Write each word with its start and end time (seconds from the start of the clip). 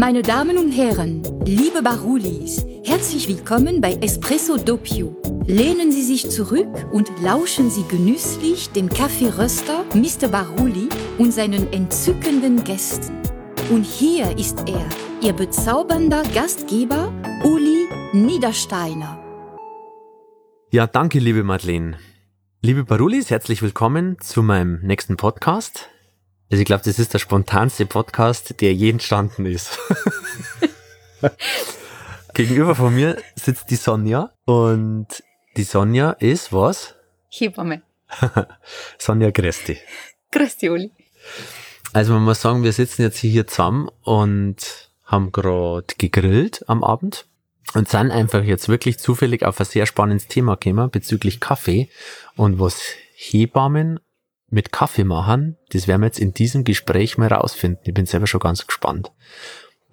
Meine 0.00 0.22
Damen 0.22 0.56
und 0.56 0.72
Herren, 0.72 1.22
liebe 1.44 1.82
Barulis, 1.82 2.64
herzlich 2.86 3.28
willkommen 3.28 3.82
bei 3.82 3.98
Espresso 4.00 4.56
Doppio. 4.56 5.14
Lehnen 5.44 5.92
Sie 5.92 6.00
sich 6.00 6.30
zurück 6.30 6.86
und 6.90 7.10
lauschen 7.20 7.68
Sie 7.68 7.84
genüsslich 7.86 8.70
dem 8.70 8.88
Kaffeeröster 8.88 9.84
Mr. 9.92 10.28
Baruli 10.28 10.88
und 11.18 11.34
seinen 11.34 11.70
entzückenden 11.70 12.64
Gästen. 12.64 13.14
Und 13.68 13.84
hier 13.84 14.38
ist 14.38 14.66
er, 14.66 14.88
Ihr 15.20 15.34
bezaubernder 15.34 16.22
Gastgeber 16.34 17.12
Uli 17.44 17.86
Niedersteiner. 18.14 19.22
Ja, 20.70 20.86
danke, 20.86 21.18
liebe 21.18 21.42
Madeleine. 21.42 21.98
Liebe 22.62 22.84
Barulis, 22.84 23.28
herzlich 23.28 23.60
willkommen 23.60 24.16
zu 24.22 24.42
meinem 24.42 24.80
nächsten 24.80 25.18
Podcast. 25.18 25.90
Also 26.50 26.62
ich 26.62 26.66
glaube, 26.66 26.82
das 26.84 26.98
ist 26.98 27.14
der 27.14 27.20
spontanste 27.20 27.86
Podcast, 27.86 28.60
der 28.60 28.74
je 28.74 28.90
entstanden 28.90 29.46
ist. 29.46 29.78
Gegenüber 32.34 32.74
von 32.74 32.92
mir 32.92 33.18
sitzt 33.36 33.70
die 33.70 33.76
Sonja 33.76 34.32
und 34.46 35.06
die 35.56 35.62
Sonja 35.62 36.10
ist 36.12 36.52
was? 36.52 36.96
Hebamme. 37.28 37.82
Sonja 38.98 39.30
Gresti. 39.30 39.78
Grüß 40.32 40.56
Uli. 40.64 40.90
Also 41.92 42.14
man 42.14 42.24
muss 42.24 42.40
sagen, 42.40 42.64
wir 42.64 42.72
sitzen 42.72 43.02
jetzt 43.02 43.18
hier 43.18 43.46
zusammen 43.46 43.88
und 44.02 44.90
haben 45.04 45.30
gerade 45.30 45.94
gegrillt 45.98 46.68
am 46.68 46.82
Abend 46.82 47.26
und 47.74 47.88
sind 47.88 48.10
einfach 48.10 48.42
jetzt 48.42 48.68
wirklich 48.68 48.98
zufällig 48.98 49.44
auf 49.44 49.60
ein 49.60 49.66
sehr 49.66 49.86
spannendes 49.86 50.26
Thema 50.26 50.56
gekommen 50.56 50.90
bezüglich 50.90 51.38
Kaffee 51.38 51.90
und 52.36 52.58
was 52.58 52.80
Hebammen 53.14 54.00
mit 54.50 54.72
Kaffee 54.72 55.04
machen, 55.04 55.56
das 55.70 55.86
werden 55.86 56.02
wir 56.02 56.06
jetzt 56.06 56.18
in 56.18 56.34
diesem 56.34 56.64
Gespräch 56.64 57.18
mal 57.18 57.32
rausfinden. 57.32 57.82
Ich 57.84 57.94
bin 57.94 58.06
selber 58.06 58.26
schon 58.26 58.40
ganz 58.40 58.66
gespannt. 58.66 59.12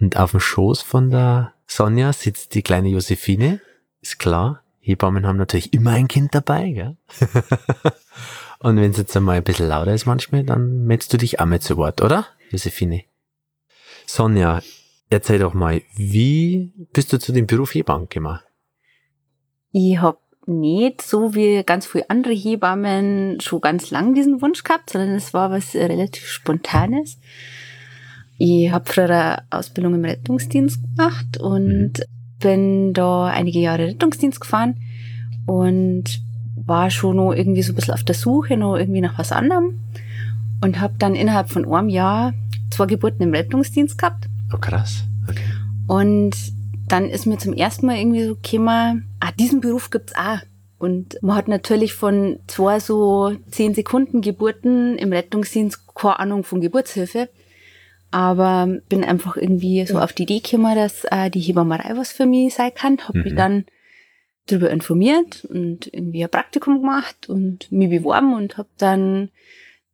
Und 0.00 0.16
auf 0.16 0.32
dem 0.32 0.40
Schoß 0.40 0.82
von 0.82 1.10
der 1.10 1.54
Sonja 1.66 2.12
sitzt 2.12 2.54
die 2.54 2.62
kleine 2.62 2.88
Josephine. 2.88 3.60
Ist 4.00 4.18
klar, 4.18 4.62
Hebammen 4.80 5.26
haben 5.26 5.36
natürlich 5.36 5.72
immer 5.72 5.92
ein 5.92 6.08
Kind 6.08 6.34
dabei, 6.34 6.70
gell? 6.70 6.96
Und 8.60 8.76
wenn 8.76 8.90
es 8.90 8.96
jetzt 8.96 9.16
einmal 9.16 9.36
ein 9.36 9.44
bisschen 9.44 9.68
lauter 9.68 9.94
ist 9.94 10.06
manchmal, 10.06 10.44
dann 10.44 10.84
meldest 10.84 11.12
du 11.12 11.16
dich 11.16 11.38
auch 11.38 11.46
mit 11.46 11.62
zu 11.62 11.76
Wort, 11.76 12.02
oder, 12.02 12.26
Josephine? 12.50 13.04
Sonja, 14.06 14.62
erzähl 15.10 15.38
doch 15.38 15.54
mal, 15.54 15.82
wie 15.94 16.72
bist 16.92 17.12
du 17.12 17.18
zu 17.18 17.32
dem 17.32 17.46
Beruf 17.46 17.74
Hebamme 17.74 18.06
gekommen? 18.06 18.40
Ich 19.70 19.98
hab 19.98 20.20
nicht 20.48 21.02
so 21.02 21.34
wie 21.34 21.62
ganz 21.64 21.86
viele 21.86 22.08
andere 22.10 22.32
Hebammen 22.32 23.40
schon 23.40 23.60
ganz 23.60 23.90
lang 23.90 24.14
diesen 24.14 24.40
Wunsch 24.42 24.64
gehabt, 24.64 24.90
sondern 24.90 25.14
es 25.14 25.34
war 25.34 25.50
was 25.50 25.74
relativ 25.74 26.26
Spontanes. 26.26 27.18
Ich 28.38 28.70
habe 28.70 28.90
früher 28.90 29.04
eine 29.04 29.42
Ausbildung 29.50 29.94
im 29.94 30.04
Rettungsdienst 30.04 30.80
gemacht 30.82 31.38
und 31.38 31.94
bin 32.40 32.92
da 32.94 33.26
einige 33.26 33.58
Jahre 33.58 33.88
Rettungsdienst 33.88 34.40
gefahren 34.40 34.76
und 35.46 36.20
war 36.54 36.90
schon 36.90 37.16
noch 37.16 37.32
irgendwie 37.32 37.62
so 37.62 37.72
ein 37.72 37.76
bisschen 37.76 37.94
auf 37.94 38.04
der 38.04 38.14
Suche 38.14 38.56
noch 38.56 38.76
irgendwie 38.76 39.00
nach 39.00 39.18
was 39.18 39.32
anderem 39.32 39.80
und 40.62 40.80
habe 40.80 40.94
dann 40.98 41.14
innerhalb 41.14 41.50
von 41.50 41.70
einem 41.72 41.88
Jahr 41.88 42.32
zwei 42.70 42.86
Geburten 42.86 43.22
im 43.22 43.34
Rettungsdienst 43.34 43.98
gehabt. 43.98 44.28
Oh 44.52 44.58
krass. 44.58 45.04
Okay. 45.28 45.42
Und 45.86 46.36
dann 46.88 47.10
ist 47.10 47.26
mir 47.26 47.38
zum 47.38 47.52
ersten 47.52 47.86
Mal 47.86 47.98
irgendwie 47.98 48.24
so 48.24 48.36
gekommen, 48.36 49.08
ah, 49.20 49.32
diesen 49.38 49.60
Beruf 49.60 49.90
gibt's 49.90 50.14
auch. 50.14 50.38
Und 50.78 51.20
man 51.22 51.36
hat 51.36 51.48
natürlich 51.48 51.94
von 51.94 52.38
zwei 52.46 52.78
so 52.78 53.34
zehn 53.50 53.74
Sekunden 53.74 54.20
Geburten 54.20 54.96
im 54.96 55.12
Rettungsdienst 55.12 55.94
keine 55.94 56.20
Ahnung 56.20 56.44
von 56.44 56.60
Geburtshilfe. 56.60 57.28
Aber 58.10 58.68
bin 58.88 59.04
einfach 59.04 59.36
irgendwie 59.36 59.84
so 59.86 59.98
auf 59.98 60.12
die 60.12 60.22
Idee 60.22 60.40
gekommen, 60.40 60.74
dass 60.76 61.04
äh, 61.10 61.30
die 61.30 61.40
Hebammerei 61.40 61.96
was 61.96 62.12
für 62.12 62.26
mich 62.26 62.54
sein 62.54 62.72
kann. 62.74 62.98
Hab 63.06 63.14
mhm. 63.14 63.22
mich 63.22 63.34
dann 63.34 63.64
darüber 64.46 64.70
informiert 64.70 65.44
und 65.44 65.92
irgendwie 65.92 66.24
ein 66.24 66.30
Praktikum 66.30 66.80
gemacht 66.80 67.28
und 67.28 67.70
mich 67.70 67.90
beworben 67.90 68.34
und 68.34 68.56
habe 68.56 68.68
dann 68.78 69.28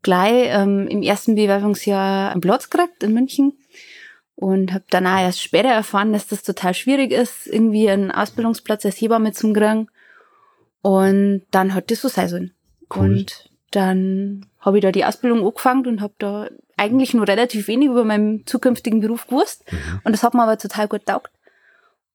gleich 0.02 0.48
ähm, 0.50 0.86
im 0.86 1.02
ersten 1.02 1.34
Bewerbungsjahr 1.34 2.30
einen 2.30 2.40
Platz 2.40 2.70
gekriegt 2.70 3.02
in 3.02 3.14
München 3.14 3.54
und 4.36 4.72
habe 4.72 4.84
danach 4.90 5.20
erst 5.20 5.42
später 5.42 5.68
erfahren, 5.68 6.12
dass 6.12 6.26
das 6.26 6.42
total 6.42 6.74
schwierig 6.74 7.12
ist, 7.12 7.46
irgendwie 7.46 7.88
einen 7.88 8.10
Ausbildungsplatz 8.10 8.84
als 8.84 9.00
Hebamme 9.00 9.32
zu 9.32 9.52
kriegen. 9.52 9.88
Und 10.82 11.42
dann 11.50 11.74
hat 11.74 11.90
das 11.90 12.02
so 12.02 12.08
sein 12.08 12.28
sollen. 12.28 12.54
Cool. 12.94 13.04
Und 13.04 13.50
dann 13.70 14.46
habe 14.60 14.78
ich 14.78 14.82
da 14.82 14.92
die 14.92 15.04
Ausbildung 15.04 15.46
angefangen 15.46 15.86
und 15.86 16.00
habe 16.00 16.14
da 16.18 16.48
eigentlich 16.76 17.14
nur 17.14 17.26
relativ 17.26 17.68
wenig 17.68 17.88
über 17.88 18.04
meinen 18.04 18.46
zukünftigen 18.46 19.00
Beruf 19.00 19.26
gewusst. 19.26 19.64
Mhm. 19.70 20.00
Und 20.04 20.12
das 20.12 20.22
hat 20.22 20.34
mir 20.34 20.42
aber 20.42 20.58
total 20.58 20.88
gut 20.88 21.06
taugt. 21.06 21.30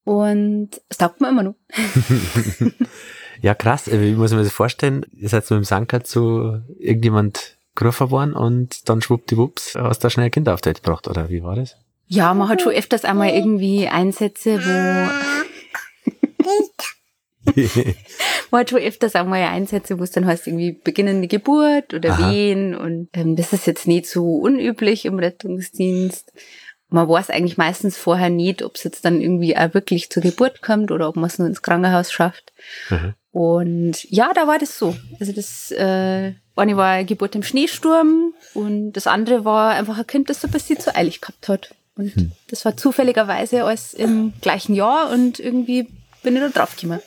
Und 0.03 0.69
es 0.89 0.97
taugt 0.97 1.21
mir 1.21 1.29
immer 1.29 1.43
noch. 1.43 1.55
ja, 3.41 3.55
krass. 3.55 3.89
Wie 3.91 4.13
muss 4.13 4.31
man 4.31 4.41
sich 4.43 4.51
das 4.51 4.55
vorstellen? 4.55 5.05
Ihr 5.15 5.29
seid 5.29 5.45
so 5.45 5.55
im 5.55 5.63
Sanker 5.63 6.03
zu 6.03 6.61
irgendjemand 6.77 7.57
gerufen 7.75 8.11
worden 8.11 8.33
und 8.33 8.89
dann 8.89 9.01
schwuppdiwupps 9.01 9.75
hast 9.75 9.99
du 9.99 10.05
da 10.05 10.09
schnell 10.09 10.25
ein 10.25 10.31
Kind 10.31 10.49
auf 10.49 10.61
die 10.61 10.67
Welt 10.67 10.83
gebracht, 10.83 11.07
oder 11.07 11.29
wie 11.29 11.41
war 11.41 11.55
das? 11.55 11.77
Ja, 12.11 12.33
man 12.33 12.49
hat 12.49 12.63
schon 12.63 12.73
öfters 12.73 13.05
einmal 13.05 13.29
irgendwie 13.29 13.87
Einsätze, 13.87 14.57
wo 14.57 15.09
man 18.51 18.61
hat 18.61 18.71
schon 18.71 18.79
öfters 18.79 19.13
einmal 19.13 19.43
Einsätze, 19.43 19.99
wo 19.99 20.03
es 20.03 20.09
dann 20.09 20.25
heißt 20.25 20.47
irgendwie 20.47 20.71
beginnende 20.71 21.27
Geburt 21.27 21.93
oder 21.93 22.13
Aha. 22.13 22.31
Wehen 22.31 22.75
und 22.75 23.09
ähm, 23.13 23.35
das 23.35 23.53
ist 23.53 23.67
jetzt 23.67 23.85
nicht 23.87 24.07
so 24.07 24.37
unüblich 24.37 25.05
im 25.05 25.19
Rettungsdienst. 25.19 26.33
Man 26.89 27.07
weiß 27.07 27.29
eigentlich 27.29 27.57
meistens 27.57 27.95
vorher 27.95 28.31
nicht, 28.31 28.63
ob 28.63 28.75
es 28.75 28.83
jetzt 28.83 29.05
dann 29.05 29.21
irgendwie 29.21 29.55
auch 29.55 29.75
wirklich 29.75 30.09
zur 30.09 30.23
Geburt 30.23 30.63
kommt 30.63 30.89
oder 30.89 31.07
ob 31.07 31.15
man 31.15 31.25
es 31.25 31.37
nur 31.37 31.47
ins 31.47 31.61
Krankenhaus 31.61 32.11
schafft. 32.11 32.53
Mhm. 32.89 33.13
Und 33.31 34.03
ja, 34.09 34.33
da 34.33 34.47
war 34.47 34.57
das 34.57 34.79
so. 34.79 34.95
Also 35.19 35.31
das 35.31 35.69
äh, 35.69 36.33
eine 36.55 36.75
war 36.75 36.87
eine 36.87 37.05
Geburt 37.05 37.35
im 37.35 37.43
Schneesturm 37.43 38.33
und 38.55 38.93
das 38.93 39.05
andere 39.05 39.45
war 39.45 39.75
einfach 39.75 39.99
ein 39.99 40.07
Kind, 40.07 40.31
das 40.31 40.41
so 40.41 40.47
ein 40.47 40.51
bisschen 40.51 40.79
zu 40.79 40.95
eilig 40.95 41.21
gehabt 41.21 41.47
hat. 41.47 41.75
Und 41.99 42.15
hm. 42.15 42.31
das 42.47 42.63
war 42.63 42.77
zufälligerweise 42.77 43.65
alles 43.65 43.93
im 43.93 44.31
gleichen 44.39 44.73
Jahr 44.73 45.11
und 45.11 45.37
irgendwie 45.37 45.89
bin 46.23 46.33
ich 46.35 46.41
da 46.41 46.47
drauf 46.47 46.77
gekommen. 46.77 47.01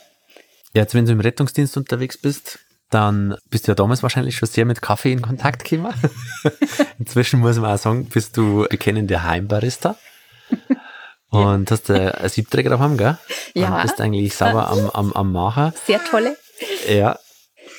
Ja, 0.75 0.83
jetzt 0.83 0.93
wenn 0.93 1.05
du 1.05 1.11
im 1.11 1.19
Rettungsdienst 1.19 1.75
unterwegs 1.77 2.15
bist, 2.15 2.59
dann 2.91 3.35
bist 3.49 3.67
du 3.67 3.71
ja 3.71 3.75
damals 3.75 4.03
wahrscheinlich 4.03 4.35
schon 4.37 4.47
sehr 4.47 4.65
mit 4.65 4.83
Kaffee 4.83 5.11
in 5.11 5.23
Kontakt 5.23 5.67
gekommen. 5.67 5.95
Inzwischen 6.99 7.39
muss 7.39 7.57
man 7.57 7.73
auch 7.73 7.79
sagen, 7.79 8.05
bist 8.05 8.37
du 8.37 8.67
bekennender 8.69 9.23
Heimbarista. 9.23 9.97
Und 11.29 11.71
hast 11.71 11.89
du 11.89 11.93
einen 11.95 12.29
Siebträger 12.29 12.69
daheim, 12.69 12.95
gell? 12.95 13.17
Ja. 13.55 13.75
Und 13.75 13.81
bist 13.81 13.99
eigentlich 13.99 14.35
sauber 14.35 14.67
am, 14.69 14.91
am, 14.91 15.13
am 15.13 15.31
Machen. 15.31 15.73
Sehr 15.87 16.03
tolle. 16.03 16.37
Ja. 16.87 17.17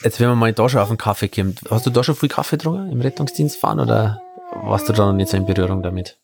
Jetzt, 0.02 0.19
wenn 0.19 0.31
man 0.31 0.38
mal 0.38 0.52
da 0.52 0.69
schon 0.69 0.81
auf 0.81 0.88
den 0.88 0.98
Kaffee 0.98 1.28
kommt, 1.28 1.60
hast 1.70 1.86
du 1.86 1.91
da 1.91 2.02
schon 2.02 2.16
viel 2.16 2.28
Kaffee 2.28 2.56
getrunken 2.56 2.91
im 2.91 3.00
Rettungsdienst 3.00 3.56
fahren 3.56 3.78
oder 3.78 4.20
warst 4.64 4.88
du 4.88 4.92
da 4.92 5.06
noch 5.06 5.12
nicht 5.12 5.31
so 5.31 5.36
in 5.36 5.46
Berührung 5.46 5.84
damit? 5.84 6.19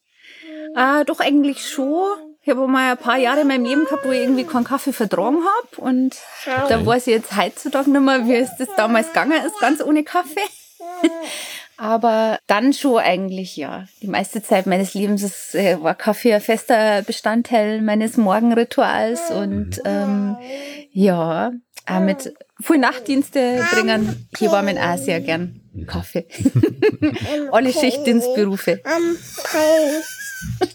Ah, 0.75 1.05
doch 1.05 1.21
eigentlich 1.21 1.69
schon. 1.69 2.05
Ich 2.43 2.49
habe 2.49 2.67
mal 2.67 2.93
ein 2.93 2.97
paar 2.97 3.19
Jahre 3.19 3.43
in 3.43 3.49
meinem 3.49 3.65
Leben 3.65 3.85
gehabt, 3.85 4.05
wo 4.05 4.13
ich 4.13 4.21
irgendwie 4.21 4.45
keinen 4.45 4.65
Kaffee 4.65 4.93
vertragen 4.93 5.39
habe. 5.39 5.81
Und 5.81 6.17
da 6.69 6.85
weiß 6.85 7.07
ich 7.07 7.15
jetzt 7.15 7.37
heutzutage 7.37 7.91
nicht 7.91 8.01
mehr, 8.01 8.27
wie 8.27 8.37
es 8.37 8.57
das 8.59 8.69
damals 8.77 9.09
gegangen 9.09 9.45
ist, 9.45 9.59
ganz 9.61 9.83
ohne 9.83 10.05
Kaffee. 10.05 10.41
Aber 11.77 12.39
dann 12.47 12.73
schon 12.73 12.99
eigentlich, 12.99 13.57
ja. 13.57 13.87
Die 14.03 14.07
meiste 14.07 14.43
Zeit 14.43 14.67
meines 14.67 14.95
Lebens 14.95 15.23
ist, 15.23 15.55
äh, 15.55 15.83
war 15.83 15.95
Kaffee 15.95 16.35
ein 16.35 16.41
fester 16.41 17.03
Bestandteil 17.03 17.81
meines 17.81 18.17
Morgenrituals. 18.17 19.31
Und 19.31 19.81
ähm, 19.85 20.37
ja, 20.93 21.53
auch 21.87 22.01
mit 22.01 22.35
viel 22.61 22.79
Nachtdienste 22.79 23.65
bringen 23.73 24.29
hier 24.37 24.53
war 24.53 24.63
mir 24.63 24.79
auch 24.83 24.99
sehr 24.99 25.21
gern 25.21 25.61
Kaffee. 25.87 26.27
Alle 27.53 27.73
Schichtdienstberufe. 27.73 28.81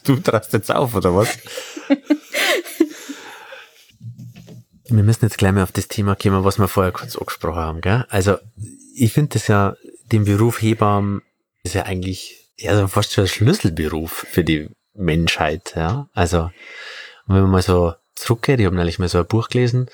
Du 0.04 0.18
trast 0.18 0.54
jetzt 0.54 0.74
auf, 0.74 0.94
oder 0.96 1.16
was? 1.16 1.30
wir 4.88 5.04
müssen 5.04 5.26
jetzt 5.26 5.38
gleich 5.38 5.52
mal 5.52 5.64
auf 5.64 5.72
das 5.72 5.88
Thema 5.88 6.16
kommen, 6.16 6.44
was 6.44 6.60
wir 6.60 6.68
vorher 6.68 6.92
kurz 6.92 7.16
angesprochen 7.16 7.60
haben. 7.60 7.82
Gell? 7.82 8.06
Also 8.10 8.38
ich 8.96 9.14
finde 9.14 9.34
das 9.34 9.48
ja, 9.48 9.76
den 10.12 10.26
Beruf 10.26 10.62
Hebammen 10.62 11.22
ist 11.64 11.76
ja 11.76 11.84
eigentlich 11.84 12.52
ja, 12.58 12.88
fast 12.88 13.14
schon 13.14 13.26
ein 13.26 13.30
Schlüsselberuf 13.30 14.26
für 14.30 14.44
die 14.44 14.70
Menschheit. 14.94 15.74
Ja? 15.76 16.10
Also 16.14 16.52
wenn 17.28 17.42
man 17.42 17.52
mal 17.52 17.62
so 17.62 17.94
zurückgeht, 18.16 18.60
ich 18.60 18.66
habe 18.66 18.76
neulich 18.76 19.00
mal 19.00 19.10
so 19.10 19.20
ein 19.20 19.28
Buch 19.28 19.50
gelesen, 19.50 19.90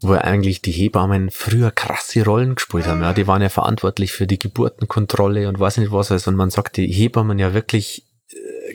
wo 0.00 0.12
eigentlich 0.12 0.62
die 0.62 0.72
Hebammen 0.72 1.30
früher 1.30 1.70
krasse 1.70 2.24
Rollen 2.24 2.54
gespielt 2.54 2.86
haben. 2.86 3.02
Ja, 3.02 3.12
die 3.12 3.26
waren 3.26 3.42
ja 3.42 3.48
verantwortlich 3.48 4.12
für 4.12 4.26
die 4.26 4.38
Geburtenkontrolle 4.38 5.48
und 5.48 5.58
weiß 5.58 5.78
nicht 5.78 5.90
was 5.90 6.10
alles. 6.10 6.26
Und 6.26 6.36
man 6.36 6.50
sagt, 6.50 6.76
die 6.76 6.86
Hebammen 6.86 7.38
ja 7.38 7.54
wirklich 7.54 8.04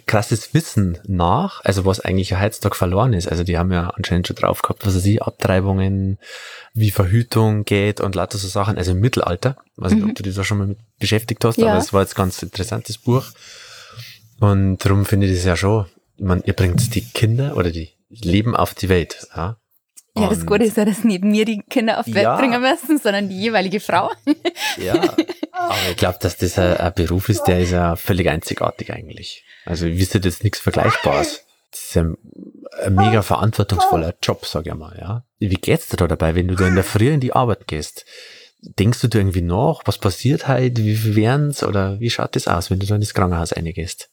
krasses 0.08 0.54
Wissen 0.54 0.98
nach, 1.06 1.64
also 1.64 1.86
was 1.86 2.00
eigentlich 2.00 2.40
heutzutage 2.40 2.76
verloren 2.76 3.14
ist. 3.14 3.28
Also 3.28 3.44
die 3.44 3.58
haben 3.58 3.72
ja 3.72 3.90
anscheinend 3.90 4.28
schon 4.28 4.38
drauf 4.38 4.62
gehabt, 4.62 4.86
was 4.86 4.96
weiß 4.96 5.06
ich, 5.06 5.22
Abtreibungen, 5.22 6.18
wie 6.74 6.92
Verhütung 6.92 7.66
geht 7.66 8.00
und 8.00 8.16
lauter 8.16 8.38
so 8.38 8.48
Sachen. 8.48 8.78
Also 8.78 8.92
im 8.92 9.00
Mittelalter. 9.00 9.58
weiß 9.76 9.94
nicht, 9.94 10.04
mhm. 10.04 10.12
ob 10.12 10.16
du 10.16 10.24
dich 10.24 10.36
da 10.36 10.44
schon 10.44 10.58
mal 10.58 10.68
mit 10.68 10.80
beschäftigt 11.00 11.44
hast, 11.44 11.58
ja. 11.58 11.68
aber 11.70 11.80
es 11.80 11.92
war 11.92 12.02
jetzt 12.02 12.16
ganz 12.16 12.42
interessantes 12.42 12.98
Buch. 12.98 13.26
Und 14.40 14.78
darum 14.78 15.06
finde 15.06 15.28
ich 15.28 15.36
das 15.36 15.46
ja 15.46 15.56
schon 15.56 15.86
man, 16.22 16.44
ihr 16.46 16.54
bringt 16.54 16.94
die 16.96 17.02
Kinder 17.02 17.58
oder 17.58 17.72
die 17.72 17.90
Leben 18.10 18.56
auf 18.56 18.74
die 18.74 18.90
Welt, 18.90 19.28
ja. 19.36 19.58
Ja, 20.18 20.28
das 20.28 20.46
Gute 20.46 20.66
ist 20.66 20.76
ja, 20.78 20.84
dass 20.84 21.04
nicht 21.06 21.24
mir 21.24 21.46
die 21.46 21.62
Kinder 21.70 22.00
auf 22.00 22.06
die 22.06 22.14
Welt 22.14 22.26
Ja. 22.26 22.36
bringen 22.38 22.62
müssen, 22.62 22.98
sondern 22.98 23.30
die 23.30 23.40
jeweilige 23.40 23.80
Frau. 23.80 24.12
Ja, 24.78 24.94
aber 25.52 25.76
ich 25.90 25.98
glaube, 25.98 26.18
dass 26.22 26.38
das 26.38 26.58
ein, 26.58 26.78
ein 26.78 26.94
Beruf 26.94 27.30
ist, 27.30 27.44
der 27.44 27.60
ist 27.60 27.72
ja 27.72 27.96
völlig 27.96 28.30
einzigartig 28.30 28.92
eigentlich. 28.92 29.46
Also 29.66 29.86
ich 29.86 30.00
wüsste 30.00 30.20
jetzt 30.24 30.44
nichts 30.44 30.60
Vergleichbares. 30.60 31.46
Das 31.72 31.82
ist 31.82 31.98
ein, 31.98 32.18
ein 32.84 32.96
mega 32.96 33.22
verantwortungsvoller 33.22 34.16
Job, 34.24 34.46
sag 34.46 34.66
ich 34.68 34.74
mal, 34.74 34.98
ja. 35.00 35.24
Wie 35.40 35.50
geht's 35.56 35.88
dir 35.90 35.98
da 35.98 36.08
dabei, 36.08 36.36
wenn 36.36 36.48
du 36.48 36.56
da 36.56 36.68
in 36.68 36.76
der 36.76 36.84
Früh 36.84 37.10
in 37.10 37.20
die 37.20 37.34
Arbeit 37.34 37.68
gehst? 37.68 38.06
Denkst 38.62 39.02
du 39.02 39.08
dir 39.08 39.20
irgendwie 39.20 39.42
nach, 39.42 39.82
was 39.86 39.98
passiert 39.98 40.48
heute, 40.48 40.84
wie 40.84 40.96
viel 40.96 41.16
wären's 41.16 41.64
oder 41.64 42.00
wie 42.00 42.10
schaut 42.10 42.36
das 42.36 42.48
aus, 42.48 42.70
wenn 42.70 42.80
du 42.80 42.86
da 42.86 42.96
ins 42.96 43.14
Krankenhaus 43.14 43.56
reingehst? 43.56 44.10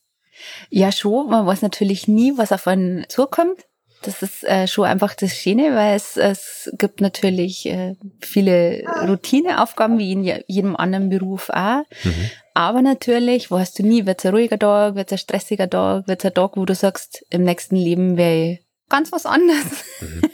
Ja, 0.70 0.92
schon. 0.92 1.28
Man 1.30 1.46
weiß 1.46 1.62
natürlich 1.62 2.08
nie, 2.08 2.32
was 2.36 2.52
auf 2.52 2.66
einen 2.66 3.04
zukommt. 3.08 3.64
Das 4.02 4.22
ist 4.22 4.44
äh, 4.44 4.66
schon 4.68 4.84
einfach 4.86 5.14
das 5.14 5.34
Schöne, 5.34 5.74
weil 5.74 5.96
es, 5.96 6.16
es 6.16 6.70
gibt 6.78 7.00
natürlich 7.00 7.66
äh, 7.66 7.96
viele 8.20 8.84
Routineaufgaben, 9.06 9.98
wie 9.98 10.12
in 10.12 10.22
je- 10.24 10.44
jedem 10.46 10.76
anderen 10.76 11.08
Beruf 11.08 11.50
auch. 11.50 11.82
Mhm. 12.04 12.30
Aber 12.54 12.82
natürlich 12.82 13.50
weißt 13.50 13.78
du 13.78 13.82
nie, 13.82 14.06
wird 14.06 14.20
es 14.20 14.26
ein 14.26 14.34
ruhiger 14.34 14.58
Tag, 14.58 14.94
wird 14.94 15.08
es 15.08 15.12
ein 15.12 15.18
stressiger 15.18 15.68
Tag, 15.68 16.06
wird 16.08 16.20
es 16.20 16.30
ein 16.30 16.34
Tag, 16.34 16.56
wo 16.56 16.64
du 16.64 16.74
sagst, 16.74 17.24
im 17.30 17.42
nächsten 17.44 17.76
Leben 17.76 18.16
wäre 18.16 18.52
ich 18.52 18.60
ganz 18.88 19.12
was 19.12 19.26
anderes. 19.26 19.84
Mhm. 20.00 20.22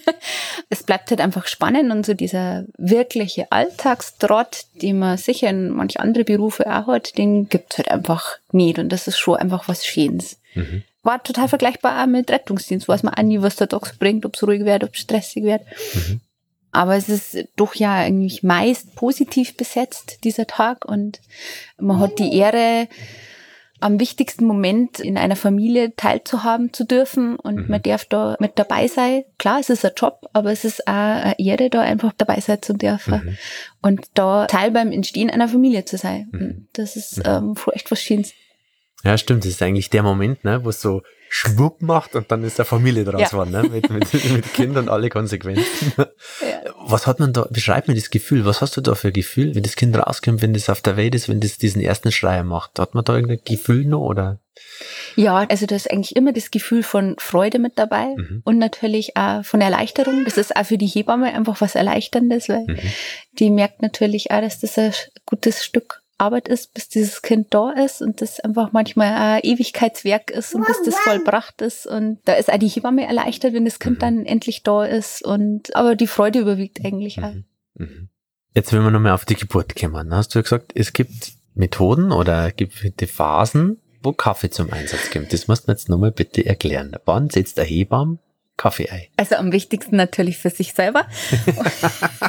Es 0.71 0.83
bleibt 0.83 1.11
halt 1.11 1.21
einfach 1.21 1.47
spannend 1.47 1.93
und 1.93 2.07
so 2.07 2.15
dieser 2.15 2.65
wirkliche 2.79 3.53
Alltagstrott, 3.53 4.65
den 4.81 4.99
man 4.99 5.19
sicher 5.19 5.51
in 5.51 5.69
manche 5.71 6.01
andere 6.01 6.25
Berufe 6.25 6.67
auch 6.67 6.87
hat, 6.89 7.17
den 7.19 7.49
gibt's 7.49 7.77
halt 7.79 7.91
einfach 7.91 8.39
nicht 8.51 8.79
und 8.79 8.89
das 8.91 9.07
ist 9.07 9.19
schon 9.19 9.37
einfach 9.37 9.69
was 9.69 9.85
Schönes. 9.85 10.39
Mhm. 10.55 10.83
War 11.05 11.23
total 11.23 11.49
vergleichbar 11.49 12.07
mit 12.09 12.31
Rettungsdienst, 12.31 12.89
weiß 12.89 13.03
man 13.05 13.15
auch 13.15 13.23
nie, 13.23 13.41
was 13.41 13.57
der 13.57 13.69
Tag 13.69 13.87
so 13.87 13.93
bringt, 13.99 14.27
ob 14.27 14.35
es 14.35 14.43
ruhig 14.43 14.65
wird, 14.65 14.83
ob 14.85 14.95
es 14.95 15.01
stressig 15.01 15.45
wird. 15.45 15.63
Mhm. 15.95 16.21
Aber 16.73 16.97
es 16.97 17.09
ist 17.09 17.37
doch 17.57 17.77
ja 17.77 17.95
eigentlich 17.95 18.43
meist 18.43 18.97
positiv 18.97 19.57
besetzt, 19.57 20.25
dieser 20.25 20.47
Tag. 20.49 20.85
Und 20.85 21.21
man 21.79 22.01
hat 22.01 22.19
die 22.19 22.37
Ehre, 22.37 22.89
am 23.81 24.01
wichtigsten 24.01 24.47
Moment 24.47 24.99
in 24.99 25.19
einer 25.19 25.37
Familie 25.37 25.95
teilzuhaben 25.95 26.73
zu 26.73 26.85
dürfen 26.85 27.37
und 27.37 27.57
Mhm. 27.57 27.67
man 27.69 27.83
darf 27.83 28.07
da 28.07 28.35
mit 28.41 28.53
dabei 28.59 28.89
sein. 28.89 29.25
Klar, 29.37 29.61
es 29.61 29.69
ist 29.69 29.85
ein 29.85 29.91
Job, 29.95 30.27
aber 30.33 30.53
es 30.53 30.65
ist 30.65 30.89
auch 30.89 30.93
eine 30.95 31.39
Ehre, 31.39 31.69
da 31.69 31.83
einfach 31.83 32.13
dabei 32.17 32.41
sein 32.41 32.63
zu 32.63 32.73
dürfen 32.73 33.15
Mhm. 33.25 33.37
und 33.83 34.07
da 34.15 34.47
Teil 34.47 34.71
beim 34.71 34.91
Entstehen 34.91 35.29
einer 35.29 35.49
Familie 35.49 35.85
zu 35.85 35.99
sein. 35.99 36.29
Mhm. 36.33 36.67
Das 36.73 36.97
ist 36.97 37.19
Mhm. 37.19 37.25
ähm, 37.27 37.55
echt 37.75 37.91
was 37.91 38.01
Schönes. 38.01 38.33
Ja, 39.05 39.19
stimmt. 39.19 39.45
Das 39.45 39.51
ist 39.53 39.63
eigentlich 39.63 39.91
der 39.91 40.03
Moment, 40.03 40.45
ne, 40.45 40.65
wo 40.65 40.71
es 40.71 40.81
so 40.81 41.03
schwupp 41.29 41.83
macht 41.83 42.15
und 42.15 42.31
dann 42.31 42.45
ist 42.45 42.61
eine 42.61 42.65
Familie 42.65 43.05
draus 43.05 43.21
Ja. 43.21 43.29
geworden, 43.29 43.51
ne? 43.51 43.65
mit, 43.65 43.91
mit, 43.91 44.33
mit 44.33 44.55
Kindern 44.55 44.85
und 44.85 44.89
alle 44.91 45.09
Konsequenzen. 45.09 45.93
Ja. 45.97 46.07
Was 46.87 47.07
hat 47.09 47.19
man 47.19 47.33
da, 47.33 47.47
beschreib 47.51 47.89
mir 47.89 47.95
das 47.95 48.11
Gefühl, 48.11 48.45
was 48.45 48.61
hast 48.61 48.77
du 48.77 48.81
da 48.81 48.95
für 48.95 49.09
ein 49.09 49.13
Gefühl, 49.15 49.55
wenn 49.55 49.63
das 49.65 49.75
Kind 49.75 49.97
rauskommt, 49.97 50.43
wenn 50.43 50.55
das 50.55 50.69
auf 50.69 50.81
der 50.81 50.97
Welt 50.97 51.15
ist, 51.15 51.29
wenn 51.29 51.41
das 51.41 51.59
diesen 51.59 51.83
ersten 51.83 52.13
Schrei 52.13 52.43
macht? 52.45 52.79
Hat 52.79 52.95
man 52.95 53.05
da 53.05 53.15
irgendein 53.15 53.41
Gefühl 53.45 53.85
noch 53.87 54.01
oder? 54.03 54.39
Ja, 55.17 55.45
also 55.49 55.67
da 55.67 55.75
ist 55.75 55.91
eigentlich 55.91 56.15
immer 56.15 56.33
das 56.33 56.51
Gefühl 56.53 56.83
von 56.85 57.17
Freude 57.19 57.59
mit 57.59 57.73
dabei 57.79 58.15
Mhm. 58.17 58.43
und 58.45 58.59
natürlich 58.59 59.17
auch 59.17 59.45
von 59.45 59.61
Erleichterung. 59.61 60.25
Das 60.25 60.37
ist 60.39 60.55
auch 60.55 60.65
für 60.67 60.79
die 60.79 60.87
Hebamme 60.87 61.35
einfach 61.35 61.61
was 61.61 61.75
Erleichterndes, 61.75 62.49
weil 62.49 62.65
Mhm. 62.69 62.79
die 63.41 63.51
merkt 63.51 63.83
natürlich 63.83 64.31
auch, 64.31 64.41
dass 64.41 64.61
das 64.61 64.79
ein 64.79 64.93
gutes 65.27 65.65
Stück 65.65 66.03
Arbeit 66.19 66.49
ist, 66.49 66.75
bis 66.75 66.89
dieses 66.89 67.23
Kind 67.23 67.53
da 67.53 67.71
ist 67.73 68.01
und 68.01 68.21
das 68.21 68.41
einfach 68.41 68.73
manchmal 68.73 69.13
ein 69.15 69.41
Ewigkeitswerk 69.43 70.31
ist 70.31 70.55
und 70.55 70.67
bis 70.67 70.83
das 70.85 70.97
vollbracht 70.97 71.61
ist. 71.61 71.87
Und 71.87 72.19
da 72.25 72.35
ist 72.35 72.53
auch 72.53 72.59
die 72.59 72.69
Hebamme 72.69 73.07
erleichtert, 73.07 73.53
wenn 73.53 73.65
das 73.65 73.79
Kind 73.79 73.97
Mhm. 73.97 74.01
dann 74.01 74.27
endlich 74.27 74.63
da 74.63 74.85
ist. 74.85 75.25
Und 75.25 75.75
aber 75.75 75.97
die 75.97 76.07
Freude 76.07 76.39
überwiegt 76.39 76.85
eigentlich 76.85 77.23
auch. 77.23 77.33
Mhm. 77.33 77.45
Mhm. 77.75 78.09
Jetzt, 78.55 78.73
wenn 78.73 78.83
wir 78.83 78.91
nochmal 78.93 79.13
auf 79.13 79.25
die 79.25 79.35
Geburt 79.35 79.75
kommen, 79.75 80.15
hast 80.15 80.35
du 80.35 80.39
ja 80.39 80.43
gesagt, 80.43 80.73
es 80.77 80.93
gibt 80.93 81.33
Methoden 81.55 82.13
oder 82.13 82.53
gibt 82.53 83.01
die 83.01 83.07
Phasen, 83.07 83.81
wo 84.03 84.13
Kaffee 84.13 84.51
zum 84.51 84.73
Einsatz 84.73 85.11
kommt. 85.11 85.33
Das 85.33 85.49
musst 85.49 85.67
du 85.67 85.71
mir 85.71 85.75
jetzt 85.75 85.89
nochmal 85.89 86.13
bitte 86.13 86.45
erklären. 86.47 86.97
Wann 87.05 87.31
setzt 87.31 87.59
der 87.59 87.65
Hebamme 87.65 88.19
Kaffee 88.57 88.89
ein? 88.89 89.07
Also 89.17 89.35
am 89.35 89.51
wichtigsten 89.51 89.97
natürlich 89.97 90.39
für 90.39 90.51
sich 90.51 90.75
selber. 90.75 91.07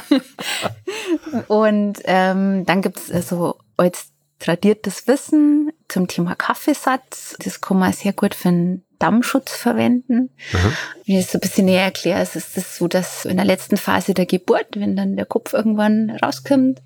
und 1.48 2.00
ähm, 2.04 2.66
dann 2.66 2.82
gibt's 2.82 3.12
also 3.12 3.56
als 3.76 4.12
tradiertes 4.38 5.06
Wissen 5.06 5.72
zum 5.88 6.08
Thema 6.08 6.34
Kaffeesatz. 6.34 7.36
Das 7.38 7.60
kann 7.60 7.78
man 7.78 7.92
sehr 7.92 8.12
gut 8.12 8.34
für 8.34 8.48
einen 8.48 8.84
Dammschutz 8.98 9.54
verwenden. 9.56 10.30
Aha. 10.54 10.72
Wenn 11.04 11.16
ich 11.16 11.24
es 11.24 11.32
so 11.32 11.38
ein 11.38 11.40
bisschen 11.40 11.66
näher 11.66 11.84
erkläre, 11.84 12.22
ist 12.22 12.36
es 12.36 12.52
das 12.52 12.76
so, 12.76 12.88
dass 12.88 13.24
in 13.24 13.36
der 13.36 13.46
letzten 13.46 13.76
Phase 13.76 14.14
der 14.14 14.26
Geburt, 14.26 14.68
wenn 14.74 14.96
dann 14.96 15.16
der 15.16 15.26
Kopf 15.26 15.52
irgendwann 15.52 16.10
rauskommt, 16.10 16.82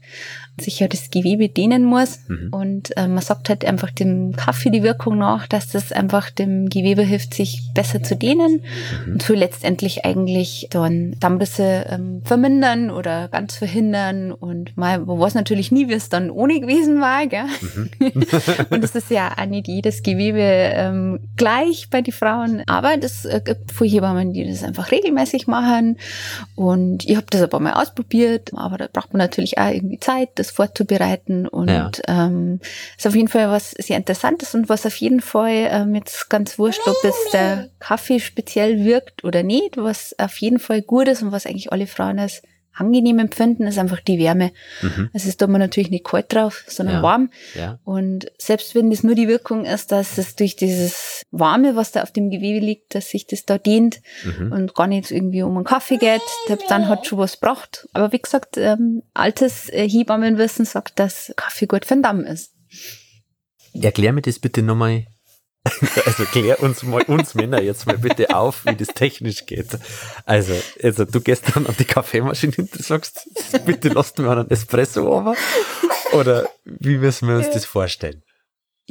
sich 0.60 0.80
ja 0.80 0.88
das 0.88 1.10
Gewebe 1.10 1.48
dehnen 1.48 1.84
muss. 1.84 2.20
Mhm. 2.28 2.48
Und 2.52 2.96
äh, 2.96 3.08
man 3.08 3.22
sagt 3.22 3.48
halt 3.48 3.64
einfach 3.64 3.90
dem 3.90 4.34
Kaffee 4.36 4.70
die 4.70 4.82
Wirkung 4.82 5.18
nach, 5.18 5.46
dass 5.46 5.68
das 5.68 5.92
einfach 5.92 6.30
dem 6.30 6.68
Gewebe 6.68 7.02
hilft, 7.02 7.34
sich 7.34 7.70
besser 7.74 8.02
zu 8.02 8.16
dehnen 8.16 8.60
Mhm. 9.06 9.12
und 9.12 9.22
so 9.22 9.34
letztendlich 9.34 10.04
eigentlich 10.04 10.68
dann 10.70 11.16
Dammrisse 11.20 11.86
ähm, 11.88 12.22
vermindern 12.24 12.90
oder 12.90 13.28
ganz 13.28 13.56
verhindern. 13.56 14.32
Und 14.32 14.76
mal, 14.76 15.00
man 15.00 15.18
weiß 15.18 15.34
natürlich 15.34 15.72
nie, 15.72 15.88
wie 15.88 15.94
es 15.94 16.08
dann 16.08 16.30
ohne 16.30 16.60
gewesen 16.60 17.00
war. 17.00 17.26
Gell? 17.26 17.44
Mhm. 17.60 17.90
und 18.70 18.84
es 18.84 18.94
ist 18.94 19.10
ja 19.10 19.32
auch 19.36 19.46
nicht 19.46 19.68
jedes 19.68 20.02
Gewebe 20.02 20.40
ähm, 20.40 21.20
gleich 21.36 21.88
bei 21.90 22.02
den 22.02 22.12
Frauen. 22.12 22.62
Aber 22.66 22.96
das 22.96 23.24
äh, 23.24 23.40
gibt 23.44 23.72
viele 23.72 23.90
Hebammen, 23.90 24.32
die 24.32 24.48
das 24.48 24.62
einfach 24.62 24.90
regelmäßig 24.90 25.46
machen. 25.46 25.98
Und 26.54 27.04
ich 27.04 27.16
habe 27.16 27.26
das 27.30 27.42
ein 27.42 27.50
paar 27.50 27.60
Mal 27.60 27.74
ausprobiert, 27.74 28.50
aber 28.54 28.78
da 28.78 28.88
braucht 28.92 29.12
man 29.12 29.18
natürlich 29.18 29.58
auch 29.58 29.70
irgendwie 29.70 29.98
Zeit, 29.98 30.30
das 30.36 30.49
vorzubereiten. 30.50 31.46
Und 31.48 31.68
Ja. 31.68 31.90
ähm, 32.08 32.60
ist 32.96 33.06
auf 33.06 33.14
jeden 33.14 33.28
Fall 33.28 33.50
was 33.50 33.70
sehr 33.72 33.96
Interessantes 33.96 34.54
und 34.54 34.68
was 34.68 34.86
auf 34.86 34.96
jeden 34.96 35.20
Fall 35.20 35.68
ähm, 35.70 35.94
jetzt 35.94 36.28
ganz 36.30 36.58
wurscht, 36.58 36.86
ob 36.86 36.96
jetzt 37.02 37.32
der 37.32 37.68
Kaffee 37.78 38.20
speziell 38.20 38.84
wirkt 38.84 39.24
oder 39.24 39.42
nicht, 39.42 39.76
was 39.76 40.14
auf 40.18 40.36
jeden 40.38 40.58
Fall 40.58 40.82
gut 40.82 41.08
ist 41.08 41.22
und 41.22 41.32
was 41.32 41.46
eigentlich 41.46 41.72
alle 41.72 41.86
Frauen 41.86 42.18
als 42.18 42.42
angenehm 42.80 43.18
empfinden, 43.18 43.66
ist 43.66 43.78
einfach 43.78 44.00
die 44.00 44.18
Wärme. 44.18 44.52
Mhm. 44.82 45.10
Also 45.12 45.28
es 45.28 45.36
tut 45.36 45.48
man 45.48 45.60
natürlich 45.60 45.90
nicht 45.90 46.04
kalt 46.04 46.32
drauf, 46.32 46.64
sondern 46.66 46.96
Ja. 46.96 47.02
warm. 47.02 47.30
Ja. 47.54 47.78
Und 47.84 48.30
selbst 48.38 48.74
wenn 48.74 48.90
das 48.90 49.02
nur 49.02 49.14
die 49.14 49.28
Wirkung 49.28 49.64
ist, 49.64 49.92
dass 49.92 50.18
es 50.18 50.34
durch 50.36 50.56
dieses 50.56 51.22
Warme, 51.30 51.76
was 51.76 51.92
da 51.92 52.02
auf 52.02 52.12
dem 52.12 52.30
Gewebe 52.30 52.64
liegt, 52.64 52.94
dass 52.94 53.10
sich 53.10 53.26
das 53.26 53.44
da 53.44 53.58
dehnt 53.58 54.00
Mhm. 54.24 54.52
und 54.52 54.74
gar 54.74 54.86
nicht 54.86 55.10
irgendwie 55.10 55.42
um 55.42 55.54
einen 55.56 55.64
Kaffee 55.64 55.98
geht, 55.98 56.22
dann 56.68 56.88
hat 56.88 57.06
schon 57.06 57.18
was 57.18 57.36
braucht. 57.36 57.88
Aber 57.92 58.12
wie 58.12 58.18
gesagt, 58.18 58.56
ähm, 58.56 59.02
altes 59.14 59.68
äh, 59.68 59.88
Hebammenwissen 59.88 60.64
sagt, 60.64 60.98
dass 60.98 61.32
Kaffee 61.36 61.66
gut 61.66 61.84
für 61.84 61.94
den 61.94 62.02
Damm 62.02 62.24
ist. 62.24 62.52
Erklär 63.72 64.12
mir 64.12 64.22
das 64.22 64.38
bitte 64.38 64.62
nochmal. 64.62 65.04
Also 66.06 66.24
klär 66.24 66.62
uns 66.62 66.82
mal, 66.82 67.02
uns 67.02 67.34
Männer 67.34 67.60
jetzt 67.60 67.86
mal 67.86 67.98
bitte 67.98 68.34
auf, 68.34 68.64
wie 68.64 68.74
das 68.76 68.88
technisch 68.88 69.46
geht. 69.46 69.68
Also, 70.24 70.54
also 70.82 71.04
du 71.04 71.20
gehst 71.20 71.44
dann 71.54 71.66
an 71.66 71.74
die 71.78 71.84
Kaffeemaschine 71.84 72.54
und 72.58 72.72
sagst, 72.72 73.28
bitte 73.66 73.88
lasst 73.88 74.18
mir 74.18 74.30
einen 74.30 74.50
Espresso 74.50 75.14
aber. 75.16 75.34
Oder 76.12 76.48
wie 76.64 76.96
müssen 76.96 77.28
wir 77.28 77.36
uns 77.36 77.50
das 77.50 77.64
vorstellen? 77.64 78.22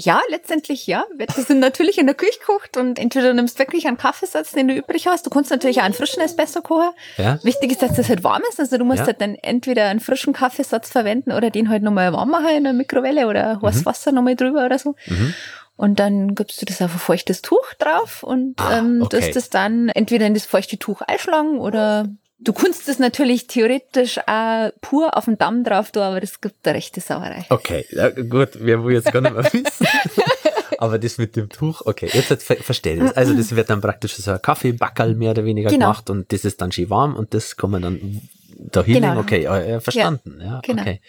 Ja, 0.02 0.22
letztendlich 0.30 0.88
ja. 0.88 1.04
Wird 1.18 1.38
das 1.38 1.48
sind 1.48 1.60
natürlich 1.60 1.98
in 1.98 2.06
der 2.06 2.16
Küche 2.16 2.40
gekocht 2.40 2.78
und 2.78 2.98
entweder 3.00 3.30
du 3.30 3.34
nimmst 3.34 3.60
wirklich 3.60 3.86
einen 3.86 3.98
Kaffeesatz, 3.98 4.52
den 4.54 4.70
du 4.70 4.74
übrig 4.74 5.08
hast. 5.08 5.26
Du 5.26 5.30
kannst 5.30 5.52
natürlich 5.52 5.80
auch 5.82 5.84
einen 5.84 5.94
frischen 5.94 6.22
Espresso 6.22 6.62
kochen. 6.62 6.92
Ja? 7.18 7.38
Wichtig 7.44 7.72
ist, 7.74 7.82
dass 7.82 7.98
das 7.98 8.08
halt 8.08 8.24
warm 8.24 8.42
ist. 8.50 8.62
Also 8.62 8.78
du 8.78 8.86
musst 8.86 9.00
Ja. 9.00 9.08
halt 9.08 9.20
dann 9.20 9.36
entweder 9.36 9.88
einen 9.88 10.00
frischen 10.00 10.32
Kaffeesatz 10.32 10.90
verwenden 10.90 11.34
oder 11.34 11.50
den 11.50 11.68
halt 11.70 11.84
nochmal 11.84 12.14
warm 12.14 12.30
machen 12.30 12.48
in 12.56 12.64
der 12.64 12.72
Mikrowelle 12.72 13.28
oder 13.28 13.60
heißes 13.62 13.82
Mhm. 13.82 13.86
Wasser 13.88 14.12
nochmal 14.14 14.38
drüber 14.38 14.66
oder 14.66 14.80
so. 14.80 14.96
Mhm. 15.08 15.34
Und 15.80 15.98
dann 15.98 16.36
gibst 16.36 16.62
du 16.62 16.66
das 16.66 16.82
auf 16.82 16.92
ein 16.92 17.00
feuchtes 17.00 17.42
Tuch 17.42 17.74
drauf 17.80 18.22
und 18.22 18.60
Ah, 18.60 18.80
ähm, 18.80 19.02
okay. 19.02 19.22
tust 19.22 19.36
das 19.38 19.50
dann 19.50 19.88
entweder 19.88 20.26
in 20.28 20.34
das 20.34 20.46
feuchte 20.46 20.78
Tuch 20.78 21.00
einschlagen 21.04 21.58
oder 21.58 22.10
du 22.40 22.52
kannst 22.52 22.90
das 22.90 23.00
natürlich 23.00 23.48
theoretisch 23.48 24.20
auch 24.28 24.72
pur 24.82 25.16
auf 25.16 25.24
den 25.24 25.38
Damm 25.38 25.64
drauf 25.64 25.92
tun, 25.92 26.04
aber 26.04 26.20
das 26.20 26.42
gibt 26.42 26.68
eine 26.68 26.76
rechte 26.76 27.00
Sauerei. 27.00 27.46
Okay, 27.50 27.86
ja, 27.92 28.10
gut, 28.10 28.50
wer 28.56 28.84
will 28.84 28.96
jetzt 28.96 29.10
gar 29.14 29.22
nicht 29.22 29.34
mehr 29.34 29.46
wissen. 29.46 29.88
Aber 30.80 30.98
das 31.00 31.18
mit 31.18 31.36
dem 31.36 31.50
Tuch, 31.50 31.82
okay, 31.86 32.10
jetzt, 32.14 32.44
ver 32.44 32.56
verstehe 32.58 32.96
ich 32.96 33.00
das. 33.02 33.18
Also 33.18 33.34
das 33.34 33.54
wird 33.56 33.70
dann 33.70 33.82
praktisch 33.82 34.16
so 34.16 34.32
ein 34.32 34.42
Kaffeebackerl 34.42 35.14
mehr 35.16 35.32
oder 35.32 35.44
weniger 35.46 35.70
Genau. 35.70 35.88
gemacht 35.88 36.10
und 36.10 36.32
das 36.32 36.44
ist 36.46 36.62
dann 36.62 36.72
schön 36.74 36.90
warm 36.90 37.16
und 37.18 37.34
das 37.34 37.58
kann 37.58 37.72
man 37.72 37.82
dann 37.82 38.22
da 38.58 38.84
hinlegen. 38.84 39.10
Genau. 39.10 39.20
Okay, 39.22 39.44
ja, 39.44 39.62
ja, 39.62 39.80
verstanden. 39.82 40.40
Ja, 40.42 40.62
genau. 40.64 40.82
okay. 40.82 41.02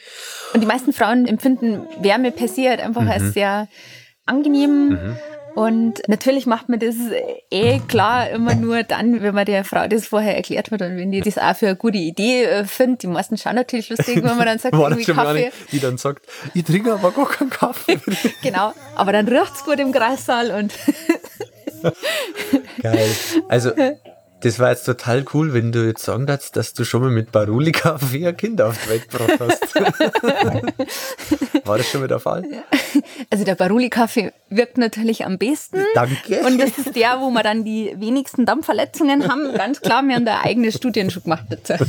Und 0.54 0.60
die 0.60 0.66
meisten 0.66 0.92
Frauen 0.92 1.26
empfinden 1.26 1.82
Wärme 2.00 2.32
per 2.32 2.48
se 2.48 2.68
halt 2.68 2.80
einfach 2.80 3.06
als 3.06 3.32
sehr 3.34 3.68
angenehm. 4.30 4.88
Mhm. 4.88 5.16
Und 5.56 6.02
natürlich 6.06 6.46
macht 6.46 6.68
man 6.68 6.78
das 6.78 6.94
eh 7.50 7.80
klar 7.88 8.30
immer 8.30 8.54
nur 8.54 8.84
dann, 8.84 9.20
wenn 9.20 9.34
man 9.34 9.44
der 9.44 9.64
Frau 9.64 9.88
das 9.88 10.06
vorher 10.06 10.36
erklärt 10.36 10.70
hat 10.70 10.80
und 10.80 10.96
wenn 10.96 11.10
die 11.10 11.20
das 11.20 11.38
auch 11.38 11.56
für 11.56 11.66
eine 11.66 11.76
gute 11.76 11.98
Idee 11.98 12.44
äh, 12.44 12.64
findet. 12.64 13.02
Die 13.02 13.08
meisten 13.08 13.36
schauen 13.36 13.56
natürlich 13.56 13.88
lustig, 13.90 14.22
wenn 14.22 14.36
man 14.36 14.46
dann 14.46 14.58
sagt, 14.60 14.74
War 14.78 14.90
irgendwie 14.90 15.12
Kaffee. 15.12 15.28
eine, 15.46 15.52
die 15.72 15.80
dann 15.80 15.98
sagt, 15.98 16.24
ich 16.54 16.62
trinke 16.64 16.92
aber 16.92 17.10
gar 17.10 17.28
keinen 17.28 17.50
Kaffee. 17.50 17.98
Genau, 18.42 18.72
aber 18.94 19.12
dann 19.12 19.26
riecht's 19.26 19.64
gut 19.64 19.80
im 19.80 19.90
Kreissaal 19.90 20.52
und 20.52 20.72
Geil. 22.82 23.08
Also, 23.48 23.72
das 24.40 24.58
war 24.58 24.70
jetzt 24.70 24.84
total 24.84 25.24
cool, 25.34 25.52
wenn 25.52 25.72
du 25.72 25.86
jetzt 25.86 26.04
sagen 26.04 26.26
darfst, 26.26 26.56
dass 26.56 26.72
du 26.72 26.84
schon 26.84 27.02
mal 27.02 27.10
mit 27.10 27.32
Baruli 27.32 27.72
Kaffee 27.72 28.26
ein 28.26 28.36
Kind 28.36 28.60
auf 28.60 28.78
die 28.84 28.90
Welt 28.90 29.10
gebracht 29.10 29.38
hast. 29.40 29.74
war 31.66 31.78
das 31.78 31.88
schon 31.88 32.00
mal 32.00 32.08
der 32.08 32.20
Fall? 32.20 32.44
Also 33.28 33.44
der 33.44 33.54
Baruli 33.54 33.90
Kaffee 33.90 34.32
wirkt 34.48 34.78
natürlich 34.78 35.24
am 35.24 35.38
besten. 35.38 35.84
Danke. 35.94 36.40
Und 36.44 36.58
das 36.58 36.78
ist 36.78 36.96
der, 36.96 37.20
wo 37.20 37.30
wir 37.30 37.42
dann 37.42 37.64
die 37.64 37.94
wenigsten 37.98 38.46
Dampfverletzungen 38.46 39.28
haben. 39.28 39.52
Ganz 39.54 39.80
klar, 39.80 40.02
wir 40.02 40.14
haben 40.14 40.24
da 40.24 40.40
eigene 40.42 40.72
Studien 40.72 41.10
schon 41.10 41.24
gemacht 41.24 41.46
dazu. 41.50 41.74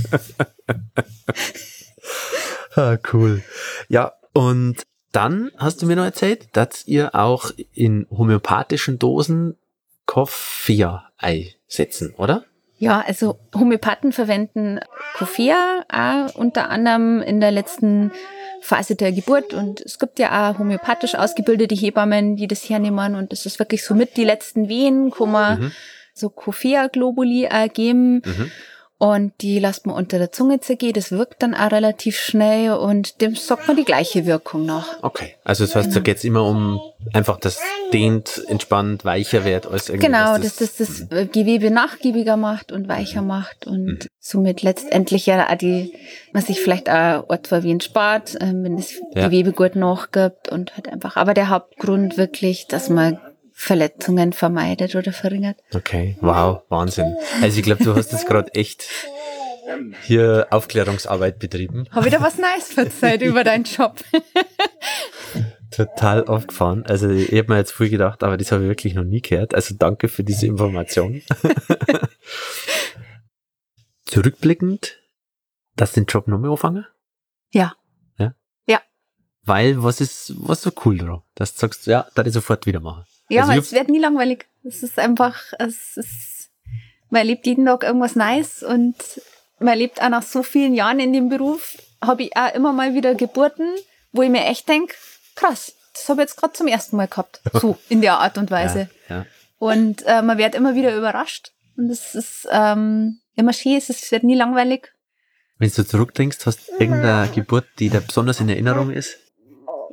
ah, 2.75 2.97
cool. 3.13 3.43
Ja, 3.87 4.13
und 4.33 4.83
dann 5.11 5.51
hast 5.57 5.81
du 5.81 5.85
mir 5.85 5.95
noch 5.95 6.05
erzählt, 6.05 6.47
dass 6.53 6.87
ihr 6.87 7.15
auch 7.15 7.51
in 7.73 8.07
homöopathischen 8.09 8.97
Dosen 8.99 9.57
Koffeei 10.05 11.55
setzen, 11.67 12.13
oder? 12.17 12.45
Ja, 12.77 13.03
also 13.05 13.37
Homöopathen 13.53 14.11
verwenden 14.11 14.79
Koffea 15.13 15.83
auch 15.87 16.33
unter 16.35 16.69
anderem 16.69 17.21
in 17.21 17.39
der 17.39 17.51
letzten 17.51 18.11
Phase 18.61 18.95
der 18.95 19.11
Geburt 19.11 19.53
und 19.53 19.81
es 19.81 19.99
gibt 19.99 20.19
ja 20.19 20.51
auch 20.51 20.59
homöopathisch 20.59 21.15
ausgebildete 21.15 21.75
Hebammen, 21.75 22.35
die 22.35 22.47
das 22.47 22.67
hernehmen 22.69 23.15
und 23.15 23.31
das 23.31 23.45
ist 23.45 23.59
wirklich 23.59 23.83
so 23.85 23.93
mit 23.93 24.17
die 24.17 24.23
letzten 24.23 24.67
Wehen, 24.67 25.11
kann 25.11 25.31
man 25.31 25.59
mhm. 25.59 25.71
so 26.13 26.29
Koffea-Globuli 26.29 27.49
geben. 27.73 28.21
Mhm. 28.25 28.51
Und 29.01 29.33
die 29.41 29.57
lässt 29.57 29.87
man 29.87 29.95
unter 29.95 30.19
der 30.19 30.31
Zunge 30.31 30.59
zergehen. 30.59 30.93
Das 30.93 31.09
wirkt 31.09 31.41
dann 31.41 31.55
auch 31.55 31.71
relativ 31.71 32.19
schnell 32.19 32.73
und 32.73 33.19
dem 33.19 33.35
sagt 33.35 33.67
man 33.67 33.75
die 33.75 33.83
gleiche 33.83 34.27
Wirkung 34.27 34.67
nach. 34.67 35.01
Okay. 35.01 35.33
Also 35.43 35.65
das 35.65 35.75
heißt, 35.75 35.95
da 35.95 36.01
geht 36.01 36.17
es 36.17 36.23
immer 36.23 36.43
um 36.43 36.79
einfach, 37.11 37.39
dass 37.39 37.59
dehnt, 37.91 38.43
entspannt, 38.47 39.03
weicher 39.03 39.43
wird 39.43 39.65
als 39.65 39.89
irgendwie. 39.89 40.05
Genau, 40.05 40.37
dass 40.37 40.57
das 40.57 40.75
das, 40.75 41.07
das 41.09 41.09
mhm. 41.09 41.31
Gewebe 41.31 41.71
nachgiebiger 41.71 42.37
macht 42.37 42.71
und 42.71 42.87
weicher 42.87 43.23
macht 43.23 43.65
und 43.65 43.85
mhm. 43.85 43.99
somit 44.19 44.61
letztendlich 44.61 45.25
ja 45.25 45.49
auch 45.49 45.55
die, 45.55 45.95
was 46.31 46.45
sich 46.45 46.59
vielleicht 46.59 46.87
auch 46.87 47.27
etwa 47.31 47.63
wie 47.63 47.71
ein 47.73 47.81
spart, 47.81 48.37
ähm, 48.39 48.63
wenn 48.63 48.77
das 48.77 48.93
ja. 49.15 49.25
Gewebe 49.25 49.51
gut 49.51 49.75
nachgibt 49.75 50.49
und 50.49 50.75
halt 50.75 50.87
einfach. 50.87 51.17
Aber 51.17 51.33
der 51.33 51.49
Hauptgrund 51.49 52.17
wirklich, 52.17 52.67
dass 52.67 52.87
man 52.87 53.19
Verletzungen 53.61 54.33
vermeidet 54.33 54.95
oder 54.95 55.13
verringert. 55.13 55.59
Okay, 55.71 56.17
wow, 56.19 56.63
Wahnsinn. 56.69 57.15
Also 57.43 57.59
ich 57.59 57.63
glaube, 57.63 57.83
du 57.83 57.93
hast 57.93 58.11
jetzt 58.11 58.25
gerade 58.25 58.51
echt 58.55 58.89
hier 60.01 60.47
Aufklärungsarbeit 60.49 61.37
betrieben. 61.37 61.85
Habe 61.91 62.07
ich 62.07 62.13
da 62.13 62.21
was 62.21 62.39
Neues 62.39 62.73
verzeiht 62.73 63.21
über 63.21 63.43
deinen 63.43 63.65
Job? 63.65 64.03
Total 65.69 66.25
aufgefahren. 66.25 66.87
Also 66.87 67.11
ich 67.11 67.31
habe 67.33 67.53
mir 67.53 67.59
jetzt 67.59 67.71
früh 67.71 67.89
gedacht, 67.89 68.23
aber 68.23 68.35
das 68.35 68.51
habe 68.51 68.63
ich 68.63 68.69
wirklich 68.69 68.95
noch 68.95 69.03
nie 69.03 69.21
gehört. 69.21 69.53
Also 69.53 69.75
danke 69.77 70.07
für 70.07 70.23
diese 70.23 70.47
Information. 70.47 71.21
Zurückblickend, 74.05 74.97
dass 75.75 75.91
den 75.91 76.05
Job 76.05 76.27
noch 76.27 76.39
mehr 76.39 76.49
anfangen? 76.49 76.87
Ja. 77.51 77.75
Ja? 78.17 78.33
Ja. 78.65 78.81
Weil, 79.43 79.83
was 79.83 80.01
ist, 80.01 80.33
was 80.35 80.63
so 80.63 80.71
cool 80.83 80.97
daran? 80.97 81.21
Dass 81.35 81.53
du 81.53 81.59
sagst, 81.59 81.85
ja, 81.85 82.07
da 82.15 82.25
ich 82.25 82.33
sofort 82.33 82.65
wieder 82.65 82.79
machen. 82.79 83.05
Ja, 83.31 83.47
also 83.47 83.59
es 83.59 83.71
wird 83.71 83.89
nie 83.89 83.99
langweilig. 83.99 84.47
Es 84.63 84.83
ist 84.83 84.99
einfach, 84.99 85.41
es 85.59 85.97
ist, 85.97 86.49
man 87.09 87.19
erlebt 87.19 87.45
jeden 87.45 87.65
Tag 87.65 87.83
irgendwas 87.83 88.15
Neues 88.15 88.63
und 88.63 88.95
man 89.59 89.69
erlebt 89.69 90.01
auch 90.01 90.09
nach 90.09 90.23
so 90.23 90.43
vielen 90.43 90.73
Jahren 90.73 90.99
in 90.99 91.13
dem 91.13 91.29
Beruf, 91.29 91.77
habe 92.01 92.23
ich 92.23 92.35
auch 92.35 92.53
immer 92.53 92.73
mal 92.73 92.93
wieder 92.93 93.15
Geburten, 93.15 93.69
wo 94.11 94.21
ich 94.21 94.29
mir 94.29 94.45
echt 94.45 94.67
denke, 94.67 94.95
krass, 95.35 95.73
das 95.93 96.09
habe 96.09 96.21
ich 96.21 96.29
jetzt 96.29 96.37
gerade 96.37 96.53
zum 96.53 96.67
ersten 96.67 96.97
Mal 96.97 97.07
gehabt. 97.07 97.41
So, 97.53 97.77
in 97.89 98.01
der 98.01 98.19
Art 98.19 98.37
und 98.37 98.51
Weise. 98.51 98.89
Ja, 99.07 99.17
ja. 99.17 99.25
Und 99.57 100.03
äh, 100.05 100.21
man 100.21 100.37
wird 100.37 100.55
immer 100.55 100.75
wieder 100.75 100.95
überrascht. 100.95 101.51
Und 101.77 101.89
es 101.89 102.15
ist 102.15 102.47
ähm, 102.51 103.19
immer 103.35 103.53
schön, 103.53 103.77
es 103.77 104.11
wird 104.11 104.23
nie 104.23 104.35
langweilig. 104.35 104.91
Wenn 105.57 105.69
du 105.69 105.85
zurückdenkst, 105.85 106.39
hast 106.45 106.67
du 106.67 106.71
irgendeine 106.73 107.29
Geburt, 107.31 107.67
die 107.77 107.89
dir 107.89 108.01
besonders 108.01 108.39
in 108.39 108.49
Erinnerung 108.49 108.91
ist? 108.91 109.17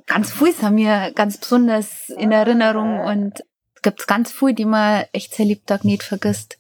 Ganz 0.09 0.33
viel 0.33 0.55
haben 0.61 0.75
mir 0.75 1.13
ganz 1.15 1.39
besonders 1.39 2.09
in 2.09 2.33
Erinnerung 2.33 3.01
und 3.01 3.41
es 3.75 3.83
gibt 3.83 4.09
ganz 4.09 4.33
viel, 4.33 4.55
die 4.55 4.65
man 4.65 5.05
echt 5.13 5.35
sehr 5.35 5.47
Liebtag 5.47 5.85
nicht 5.85 6.03
vergisst. 6.03 6.59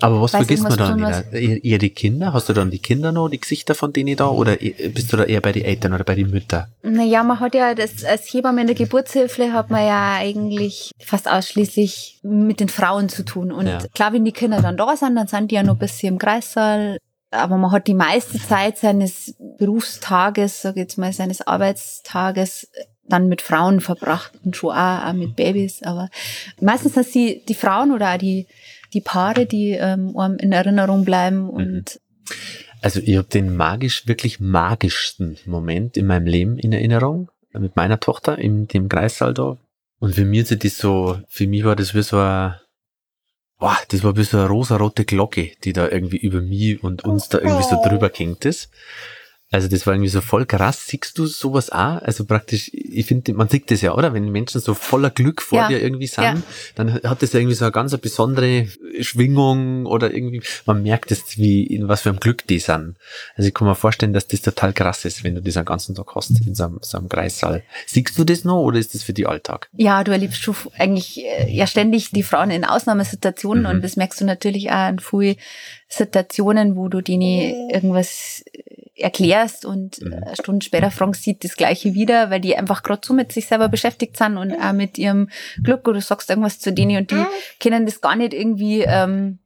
Aber 0.00 0.20
was 0.20 0.32
vergisst 0.32 0.62
man 0.62 0.76
dann 0.76 0.98
wieder? 0.98 1.32
Eher 1.32 1.78
die 1.78 1.90
Kinder? 1.90 2.32
Hast 2.32 2.48
du 2.48 2.52
dann 2.52 2.70
die 2.70 2.80
Kinder 2.80 3.12
noch, 3.12 3.28
die 3.28 3.40
Gesichter 3.40 3.74
von 3.74 3.92
denen 3.92 4.16
da? 4.16 4.28
Oder 4.28 4.56
bist 4.56 5.12
du 5.12 5.16
da 5.16 5.24
eher 5.24 5.40
bei 5.40 5.52
den 5.52 5.64
Eltern 5.64 5.94
oder 5.94 6.04
bei 6.04 6.14
den 6.14 6.30
Müttern? 6.30 6.66
Naja, 6.82 7.22
man 7.22 7.40
hat 7.40 7.54
ja 7.54 7.74
das, 7.74 8.04
als 8.04 8.32
Hebamme 8.32 8.60
in 8.60 8.66
der 8.66 8.76
Geburtshilfe 8.76 9.52
hat 9.52 9.70
man 9.70 9.86
ja 9.86 10.16
eigentlich 10.16 10.90
fast 10.98 11.30
ausschließlich 11.30 12.20
mit 12.22 12.60
den 12.60 12.68
Frauen 12.68 13.08
zu 13.08 13.24
tun. 13.24 13.50
Und 13.52 13.68
ja. 13.68 13.78
klar, 13.94 14.12
wenn 14.12 14.24
die 14.24 14.32
Kinder 14.32 14.60
dann 14.60 14.76
da 14.76 14.96
sind, 14.96 15.16
dann 15.16 15.28
sind 15.28 15.50
die 15.50 15.54
ja 15.54 15.62
noch 15.62 15.76
ein 15.76 15.78
bisschen 15.78 16.14
im 16.14 16.18
Kreissaal 16.18 16.98
aber 17.30 17.56
man 17.56 17.72
hat 17.72 17.86
die 17.86 17.94
meiste 17.94 18.38
Zeit 18.38 18.78
seines 18.78 19.34
Berufstages, 19.58 20.62
sag 20.62 20.76
ich 20.76 20.82
jetzt 20.82 20.98
mal, 20.98 21.12
seines 21.12 21.46
Arbeitstages 21.46 22.70
dann 23.08 23.28
mit 23.28 23.42
Frauen 23.42 23.80
verbracht 23.80 24.32
und 24.44 24.56
schon 24.56 24.70
auch, 24.70 25.04
auch 25.06 25.12
mit 25.12 25.36
Babys. 25.36 25.82
Aber 25.82 26.08
meistens 26.60 26.94
sind 26.94 27.06
sie 27.06 27.42
die 27.48 27.54
Frauen 27.54 27.92
oder 27.92 28.14
auch 28.14 28.18
die, 28.18 28.46
die 28.92 29.00
Paare, 29.00 29.46
die 29.46 29.70
ähm, 29.70 30.16
in 30.38 30.52
Erinnerung 30.52 31.04
bleiben 31.04 31.44
mhm. 31.44 31.50
und 31.50 32.00
also 32.82 33.00
ich 33.00 33.16
habe 33.16 33.28
den 33.28 33.56
magisch, 33.56 34.06
wirklich 34.06 34.38
magischsten 34.38 35.38
Moment 35.46 35.96
in 35.96 36.06
meinem 36.06 36.26
Leben 36.26 36.58
in 36.58 36.72
Erinnerung 36.72 37.30
mit 37.52 37.76
meiner 37.76 38.00
Tochter 38.00 38.38
in 38.38 38.68
dem 38.68 38.88
Kreissaal 38.88 39.34
da. 39.34 39.56
Und 39.98 40.14
für 40.14 40.24
mich 40.24 40.50
ist 40.50 40.64
das 40.64 40.78
so, 40.78 41.18
für 41.28 41.46
mich 41.46 41.64
war 41.64 41.74
das 41.74 41.94
wie 41.94 42.02
so 42.02 42.18
ein 42.18 42.54
boah, 43.58 43.76
das 43.88 44.04
war 44.04 44.16
wie 44.16 44.24
so 44.24 44.38
eine 44.38 44.48
rosarote 44.48 45.04
Glocke, 45.04 45.52
die 45.64 45.72
da 45.72 45.88
irgendwie 45.88 46.18
über 46.18 46.40
mich 46.40 46.82
und 46.82 47.04
uns 47.04 47.28
da 47.28 47.38
irgendwie 47.38 47.64
so 47.64 47.76
drüber 47.82 48.10
gehängt 48.10 48.44
ist. 48.44 48.70
Also 49.52 49.68
das 49.68 49.86
war 49.86 49.94
irgendwie 49.94 50.10
so 50.10 50.20
voll 50.20 50.44
krass. 50.44 50.86
Siehst 50.88 51.16
du 51.18 51.26
sowas 51.26 51.70
auch? 51.70 52.02
Also 52.02 52.24
praktisch, 52.24 52.68
ich 52.72 53.06
finde, 53.06 53.32
man 53.32 53.48
sieht 53.48 53.70
das 53.70 53.80
ja, 53.80 53.94
oder? 53.94 54.12
Wenn 54.12 54.30
Menschen 54.30 54.60
so 54.60 54.74
voller 54.74 55.10
Glück 55.10 55.40
vor 55.40 55.58
ja. 55.58 55.68
dir 55.68 55.80
irgendwie 55.80 56.08
sind, 56.08 56.24
ja. 56.24 56.42
dann 56.74 56.94
hat 56.94 57.22
das 57.22 57.32
ja 57.32 57.38
irgendwie 57.38 57.54
so 57.54 57.64
eine 57.64 57.72
ganz 57.72 57.96
besondere 57.96 58.66
Schwingung 59.00 59.86
oder 59.86 60.12
irgendwie, 60.12 60.42
man 60.66 60.82
merkt 60.82 61.12
es, 61.12 61.38
wie, 61.38 61.64
in 61.64 61.86
was 61.86 62.02
für 62.02 62.08
einem 62.08 62.18
Glück 62.18 62.44
die 62.48 62.58
sind. 62.58 62.96
Also 63.36 63.46
ich 63.46 63.54
kann 63.54 63.68
mir 63.68 63.76
vorstellen, 63.76 64.12
dass 64.12 64.26
das 64.26 64.42
total 64.42 64.72
krass 64.72 65.04
ist, 65.04 65.22
wenn 65.22 65.36
du 65.36 65.42
das 65.42 65.54
den 65.54 65.64
ganzen 65.64 65.94
Tag 65.94 66.12
hast 66.16 66.30
in 66.30 66.54
so 66.56 66.64
einem, 66.64 66.78
so 66.82 66.98
einem 66.98 67.08
Kreissaal. 67.08 67.62
Siehst 67.86 68.18
du 68.18 68.24
das 68.24 68.42
noch 68.42 68.62
oder 68.62 68.80
ist 68.80 68.94
das 68.94 69.04
für 69.04 69.12
die 69.12 69.26
Alltag? 69.26 69.68
Ja, 69.76 70.02
du 70.02 70.10
erlebst 70.10 70.42
schon 70.42 70.56
eigentlich 70.76 71.24
äh, 71.24 71.48
ja 71.50 71.68
ständig 71.68 72.10
die 72.10 72.24
Frauen 72.24 72.50
in 72.50 72.64
Ausnahmesituationen 72.64 73.62
mhm. 73.62 73.70
und 73.70 73.84
das 73.84 73.94
merkst 73.94 74.20
du 74.20 74.24
natürlich 74.24 74.72
auch 74.72 74.88
in 74.88 74.98
vielen 74.98 75.36
Situationen, 75.88 76.76
wo 76.76 76.88
du 76.88 77.00
denen 77.00 77.70
irgendwas 77.70 78.44
erklärst 78.96 79.64
und 79.64 80.00
mhm. 80.00 80.12
Äh, 80.12 80.36
Stunden 80.36 80.62
später 80.62 80.90
fragst 80.90 81.22
sie 81.22 81.38
das 81.38 81.56
Gleiche 81.56 81.94
wieder, 81.94 82.30
weil 82.30 82.40
die 82.40 82.56
einfach 82.56 82.82
gerade 82.82 83.02
so 83.04 83.12
mit 83.12 83.30
sich 83.32 83.46
selber 83.46 83.68
beschäftigt 83.68 84.16
sind 84.16 84.36
und 84.38 84.52
auch 84.52 84.72
mit 84.72 84.98
ihrem 84.98 85.28
Glück 85.62 85.86
oder 85.86 85.98
du 85.98 86.04
sagst 86.04 86.30
irgendwas 86.30 86.58
zu 86.58 86.72
denen 86.72 86.96
und 86.96 87.10
die 87.10 87.24
können 87.60 87.84
das 87.84 88.00
gar 88.00 88.16
nicht 88.16 88.32
irgendwie 88.32 88.82
ähm, 88.82 89.38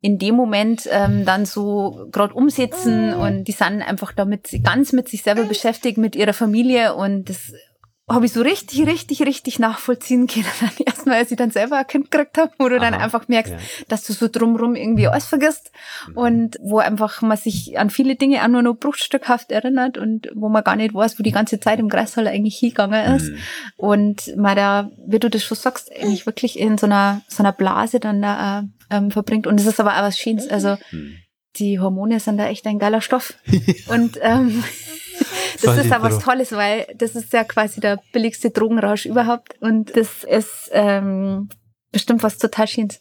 in 0.00 0.18
dem 0.18 0.34
Moment 0.36 0.88
ähm, 0.92 1.24
dann 1.24 1.44
so 1.44 2.06
gerade 2.12 2.34
umsetzen 2.34 3.12
und 3.14 3.44
die 3.44 3.52
sind 3.52 3.82
einfach 3.82 4.12
damit 4.12 4.50
ganz 4.62 4.92
mit 4.92 5.08
sich 5.08 5.22
selber 5.22 5.44
beschäftigt, 5.44 5.98
mit 5.98 6.14
ihrer 6.14 6.34
Familie 6.34 6.94
und 6.94 7.28
das 7.28 7.52
habe 8.08 8.26
ich 8.26 8.32
so 8.32 8.40
richtig, 8.40 8.86
richtig, 8.86 9.22
richtig 9.22 9.58
nachvollziehen 9.58 10.26
können. 10.26 10.46
Erstmal, 10.86 11.16
als 11.16 11.30
ich 11.30 11.36
dann 11.36 11.50
selber 11.50 11.76
ein 11.76 11.86
Kind 11.86 12.10
gekriegt 12.10 12.38
habe, 12.38 12.52
wo 12.58 12.68
du 12.68 12.76
Aha, 12.76 12.90
dann 12.90 12.94
einfach 12.94 13.28
merkst, 13.28 13.52
ja. 13.52 13.58
dass 13.88 14.04
du 14.04 14.12
so 14.12 14.28
drumrum 14.28 14.74
irgendwie 14.74 15.08
alles 15.08 15.26
vergisst 15.26 15.70
mhm. 16.08 16.16
und 16.16 16.56
wo 16.60 16.78
einfach 16.78 17.20
man 17.20 17.36
sich 17.36 17.78
an 17.78 17.90
viele 17.90 18.16
Dinge 18.16 18.42
auch 18.42 18.48
nur 18.48 18.62
noch 18.62 18.74
bruchstückhaft 18.74 19.52
erinnert 19.52 19.98
und 19.98 20.28
wo 20.34 20.48
man 20.48 20.64
gar 20.64 20.76
nicht 20.76 20.94
weiß, 20.94 21.18
wo 21.18 21.22
die 21.22 21.32
ganze 21.32 21.60
Zeit 21.60 21.78
im 21.78 21.88
Kreissaal 21.88 22.26
eigentlich 22.26 22.58
hingegangen 22.58 23.16
ist. 23.16 23.30
Mhm. 23.30 23.38
Und 23.76 24.36
man 24.36 24.56
da, 24.56 24.90
wie 25.06 25.18
du 25.18 25.28
das 25.28 25.42
schon 25.42 25.56
sagst, 25.56 25.92
eigentlich 25.92 26.24
wirklich 26.24 26.58
in 26.58 26.78
so 26.78 26.86
einer, 26.86 27.22
so 27.28 27.42
einer 27.42 27.52
Blase 27.52 28.00
dann 28.00 28.22
da 28.22 28.64
ähm, 28.90 29.10
verbringt. 29.10 29.46
Und 29.46 29.60
es 29.60 29.66
ist 29.66 29.80
aber 29.80 29.96
auch 29.96 30.02
was 30.02 30.18
Schönes. 30.18 30.48
Also 30.48 30.78
mhm. 30.92 31.16
die 31.56 31.78
Hormone 31.78 32.20
sind 32.20 32.38
da 32.38 32.46
echt 32.46 32.66
ein 32.66 32.78
geiler 32.78 33.02
Stoff. 33.02 33.34
und 33.88 34.18
ähm, 34.22 34.64
das 35.62 35.78
ist 35.78 35.92
aber 35.92 36.10
was 36.10 36.18
Tolles, 36.20 36.52
weil 36.52 36.86
das 36.96 37.14
ist 37.14 37.32
ja 37.32 37.44
quasi 37.44 37.80
der 37.80 38.00
billigste 38.12 38.50
Drogenrausch 38.50 39.06
überhaupt 39.06 39.60
und 39.60 39.96
das 39.96 40.24
ist 40.24 40.70
ähm, 40.72 41.48
bestimmt 41.92 42.22
was 42.22 42.38
total 42.38 42.66
Schönes. 42.66 43.00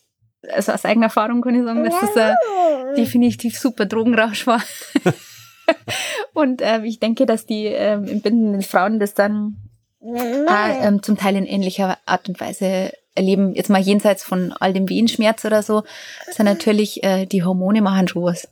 Also 0.53 0.71
aus 0.71 0.85
eigener 0.85 1.07
Erfahrung 1.07 1.41
kann 1.41 1.55
ich 1.55 1.63
sagen, 1.63 1.83
dass 1.83 1.99
das 1.99 2.17
ein 2.17 2.95
definitiv 2.95 3.57
super 3.59 3.85
Drogenrausch 3.85 4.47
war. 4.47 4.61
und 6.33 6.61
äh, 6.61 6.81
ich 6.83 6.99
denke, 6.99 7.25
dass 7.25 7.45
die 7.45 7.65
ähm, 7.65 8.07
entbindenden 8.07 8.61
Frauen 8.61 8.99
das 8.99 9.13
dann 9.13 9.57
äh, 10.01 10.87
ähm, 10.87 11.03
zum 11.03 11.17
Teil 11.17 11.35
in 11.35 11.45
ähnlicher 11.45 11.97
Art 12.05 12.29
und 12.29 12.39
Weise 12.39 12.91
erleben. 13.15 13.55
Jetzt 13.55 13.69
mal 13.69 13.81
jenseits 13.81 14.23
von 14.23 14.53
all 14.59 14.73
dem 14.73 14.87
Wehenschmerz 14.87 15.43
oder 15.43 15.63
so, 15.63 15.83
sind 16.31 16.45
natürlich 16.45 17.03
äh, 17.03 17.25
die 17.25 17.43
Hormone 17.43 17.81
machen 17.81 18.07
schon 18.07 18.23
was. 18.23 18.47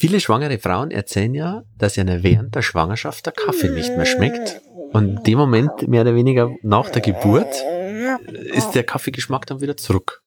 Viele 0.00 0.20
schwangere 0.20 0.60
Frauen 0.60 0.92
erzählen 0.92 1.34
ja, 1.34 1.64
dass 1.76 1.96
ihnen 1.96 2.22
während 2.22 2.54
der 2.54 2.62
Schwangerschaft 2.62 3.26
der 3.26 3.32
Kaffee 3.32 3.68
nicht 3.68 3.96
mehr 3.96 4.06
schmeckt. 4.06 4.62
Und 4.92 5.08
in 5.08 5.22
dem 5.24 5.38
Moment, 5.38 5.88
mehr 5.88 6.02
oder 6.02 6.14
weniger 6.14 6.54
nach 6.62 6.88
der 6.90 7.02
Geburt, 7.02 7.52
ist 8.54 8.76
der 8.76 8.84
Kaffeegeschmack 8.84 9.46
dann 9.46 9.60
wieder 9.60 9.76
zurück. 9.76 10.22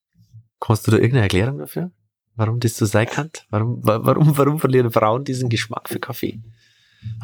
Kannst 0.59 0.85
du 0.85 0.91
da 0.91 0.97
irgendeine 0.97 1.21
Erklärung 1.21 1.57
dafür? 1.57 1.89
Warum 2.35 2.59
das 2.59 2.75
so 2.75 2.85
sein 2.85 3.07
kann? 3.07 3.29
Warum, 3.49 3.79
warum, 3.81 4.37
warum 4.37 4.59
verlieren 4.59 4.91
Frauen 4.91 5.23
diesen 5.23 5.47
Geschmack 5.47 5.87
für 5.87 5.99
Kaffee? 5.99 6.41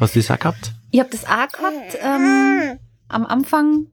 Hast 0.00 0.14
du 0.14 0.20
das 0.20 0.30
auch 0.30 0.38
gehabt? 0.38 0.72
Ich 0.90 1.00
habe 1.00 1.10
das 1.10 1.26
auch 1.26 1.48
gehabt 1.48 1.98
ähm, 2.02 2.78
am 3.08 3.26
Anfang. 3.26 3.88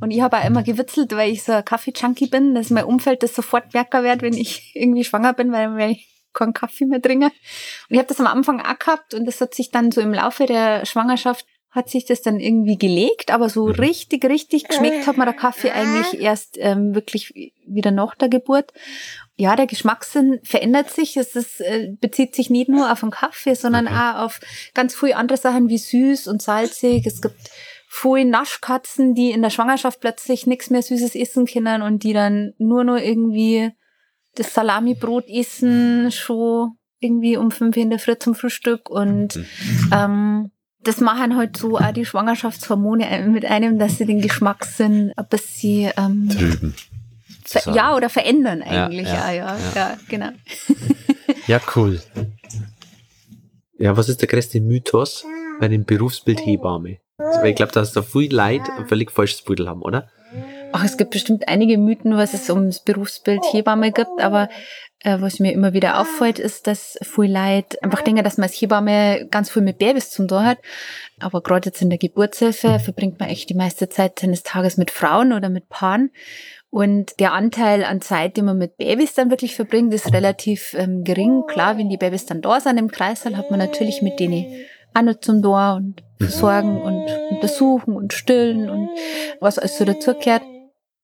Und 0.00 0.12
ich 0.12 0.22
habe 0.22 0.38
auch 0.38 0.46
immer 0.46 0.62
gewitzelt, 0.62 1.12
weil 1.12 1.30
ich 1.30 1.42
so 1.42 1.52
ein 1.52 1.64
Kaffee-Junkie 1.64 2.28
bin, 2.28 2.54
dass 2.54 2.70
mein 2.70 2.84
Umfeld 2.84 3.22
das 3.22 3.34
sofort 3.34 3.74
merken 3.74 4.02
wird, 4.02 4.22
wenn 4.22 4.32
ich 4.32 4.70
irgendwie 4.74 5.04
schwanger 5.04 5.34
bin, 5.34 5.52
weil, 5.52 5.90
ich 5.90 6.17
keinen 6.38 6.54
Kaffee 6.54 6.86
mehr 6.86 7.02
trinke. 7.02 7.26
Und 7.26 7.32
ich 7.90 7.98
habe 7.98 8.08
das 8.08 8.20
am 8.20 8.26
Anfang 8.26 8.60
auch 8.60 8.78
gehabt 8.78 9.14
und 9.14 9.26
das 9.26 9.40
hat 9.40 9.54
sich 9.54 9.70
dann 9.70 9.90
so 9.90 10.00
im 10.00 10.14
Laufe 10.14 10.46
der 10.46 10.86
Schwangerschaft 10.86 11.46
hat 11.70 11.90
sich 11.90 12.06
das 12.06 12.22
dann 12.22 12.40
irgendwie 12.40 12.78
gelegt, 12.78 13.30
aber 13.30 13.48
so 13.48 13.66
mhm. 13.66 13.72
richtig, 13.72 14.24
richtig 14.24 14.64
geschmeckt 14.64 15.06
hat 15.06 15.18
mir 15.18 15.26
der 15.26 15.34
Kaffee 15.34 15.70
eigentlich 15.70 16.20
erst 16.20 16.56
ähm, 16.58 16.94
wirklich 16.94 17.52
wieder 17.66 17.90
nach 17.90 18.14
der 18.14 18.28
Geburt. 18.28 18.72
Ja, 19.36 19.54
der 19.54 19.66
Geschmackssinn 19.66 20.40
verändert 20.42 20.90
sich. 20.90 21.16
Es 21.16 21.36
ist, 21.36 21.60
äh, 21.60 21.94
bezieht 22.00 22.34
sich 22.34 22.48
nicht 22.48 22.68
nur 22.68 22.90
auf 22.90 23.00
den 23.00 23.10
Kaffee, 23.10 23.54
sondern 23.54 23.86
okay. 23.86 23.96
auch 23.96 24.24
auf 24.24 24.40
ganz 24.74 24.94
viele 24.94 25.16
andere 25.16 25.38
Sachen 25.38 25.68
wie 25.68 25.78
süß 25.78 26.26
und 26.26 26.40
salzig. 26.40 27.06
Es 27.06 27.20
gibt 27.20 27.50
viele 27.88 28.24
Naschkatzen, 28.24 29.14
die 29.14 29.30
in 29.30 29.42
der 29.42 29.50
Schwangerschaft 29.50 30.00
plötzlich 30.00 30.46
nichts 30.46 30.70
mehr 30.70 30.82
Süßes 30.82 31.14
essen 31.14 31.46
können 31.46 31.82
und 31.82 32.02
die 32.02 32.14
dann 32.14 32.54
nur 32.58 32.82
noch 32.82 32.96
irgendwie 32.96 33.72
das 34.38 34.54
Salamibrot 34.54 35.28
essen, 35.28 36.10
schon 36.12 36.72
irgendwie 37.00 37.36
um 37.36 37.50
fünf 37.50 37.76
in 37.76 37.90
der 37.90 37.98
Früh 37.98 38.18
zum 38.18 38.34
Frühstück 38.34 38.90
und 38.90 39.36
mhm. 39.36 39.46
ähm, 39.92 40.50
das 40.80 41.00
machen 41.00 41.36
halt 41.36 41.56
so 41.56 41.78
auch 41.78 41.92
die 41.92 42.04
Schwangerschaftshormone 42.04 43.26
mit 43.28 43.44
einem, 43.44 43.78
dass 43.78 43.98
sie 43.98 44.06
den 44.06 44.20
Geschmackssinn 44.20 45.12
ein 45.16 45.26
bisschen 45.28 45.92
ähm, 45.96 46.28
trüben. 46.28 46.74
Ja, 47.74 47.96
oder 47.96 48.10
verändern 48.10 48.62
eigentlich. 48.62 49.08
Ja, 49.08 49.32
ja, 49.32 49.56
ja, 49.56 49.56
ja, 49.56 49.72
ja 49.74 49.98
genau. 50.08 50.30
ja, 51.46 51.60
cool. 51.74 52.00
Ja, 53.78 53.96
was 53.96 54.08
ist 54.08 54.20
der 54.20 54.28
größte 54.28 54.60
Mythos 54.60 55.24
bei 55.58 55.68
dem 55.68 55.84
Berufsbild 55.84 56.44
Hebamme? 56.44 56.98
Also, 57.16 57.42
ich 57.44 57.56
glaube, 57.56 57.72
dass 57.72 57.92
da 57.92 58.02
viel 58.02 58.32
Leid 58.32 58.62
ein 58.76 58.86
völlig 58.86 59.10
falsches 59.10 59.42
Bild 59.42 59.66
haben, 59.66 59.82
oder? 59.82 60.08
Ach, 60.72 60.84
es 60.84 60.96
gibt 60.96 61.10
bestimmt 61.10 61.48
einige 61.48 61.78
Mythen, 61.78 62.16
was 62.16 62.34
es 62.34 62.50
ums 62.50 62.80
Berufsbild 62.80 63.42
Hebamme 63.52 63.90
gibt, 63.90 64.20
aber 64.20 64.48
äh, 65.00 65.20
was 65.20 65.38
mir 65.38 65.52
immer 65.52 65.72
wieder 65.72 66.00
auffällt, 66.00 66.38
ist, 66.38 66.66
dass 66.66 66.98
viel 67.02 67.32
Leute 67.32 67.82
einfach 67.82 68.02
denken, 68.02 68.24
dass 68.24 68.36
man 68.36 68.44
als 68.44 68.60
Hebamme 68.60 69.26
ganz 69.30 69.50
viel 69.50 69.62
mit 69.62 69.78
Babys 69.78 70.10
zum 70.10 70.28
tun 70.28 70.44
hat. 70.44 70.58
Aber 71.20 71.42
gerade 71.42 71.66
jetzt 71.66 71.82
in 71.82 71.90
der 71.90 71.98
Geburtshilfe 71.98 72.80
verbringt 72.80 73.20
man 73.20 73.28
echt 73.28 73.48
die 73.48 73.54
meiste 73.54 73.88
Zeit 73.88 74.18
seines 74.18 74.42
Tages 74.42 74.76
mit 74.76 74.90
Frauen 74.90 75.32
oder 75.32 75.48
mit 75.48 75.68
Paaren. 75.68 76.10
Und 76.70 77.18
der 77.18 77.32
Anteil 77.32 77.84
an 77.84 78.02
Zeit, 78.02 78.36
den 78.36 78.44
man 78.44 78.58
mit 78.58 78.76
Babys 78.76 79.14
dann 79.14 79.30
wirklich 79.30 79.56
verbringt, 79.56 79.94
ist 79.94 80.12
relativ 80.12 80.74
ähm, 80.74 81.02
gering. 81.02 81.44
Klar, 81.46 81.78
wenn 81.78 81.88
die 81.88 81.96
Babys 81.96 82.26
dann 82.26 82.42
da 82.42 82.60
sind 82.60 82.76
im 82.76 82.90
Kreis, 82.90 83.22
dann 83.22 83.38
hat 83.38 83.50
man 83.50 83.58
natürlich 83.58 84.02
mit 84.02 84.20
denen 84.20 84.46
auch 84.94 85.02
noch 85.02 85.20
zum 85.20 85.42
Tor 85.42 85.76
und 85.76 86.02
versorgen 86.18 86.82
und 86.82 87.06
untersuchen 87.30 87.94
und 87.94 88.12
stillen 88.12 88.68
und 88.68 88.90
was 89.40 89.58
alles 89.58 89.78
so 89.78 89.84
dazugehört. 89.84 90.42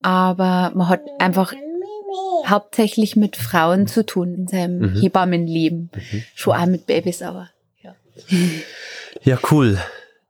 Aber 0.04 0.70
man 0.74 0.90
hat 0.90 1.00
einfach 1.18 1.54
hauptsächlich 2.46 3.16
mit 3.16 3.36
Frauen 3.36 3.86
zu 3.86 4.04
tun 4.04 4.34
in 4.34 4.46
seinem 4.46 4.78
mhm. 4.78 5.00
Hebammenleben. 5.00 5.90
Mhm. 5.94 6.24
Schon 6.34 6.54
auch 6.54 6.66
mit 6.66 6.86
Babys, 6.86 7.22
aber 7.22 7.48
ja. 7.82 7.94
Ja, 9.22 9.38
cool. 9.50 9.78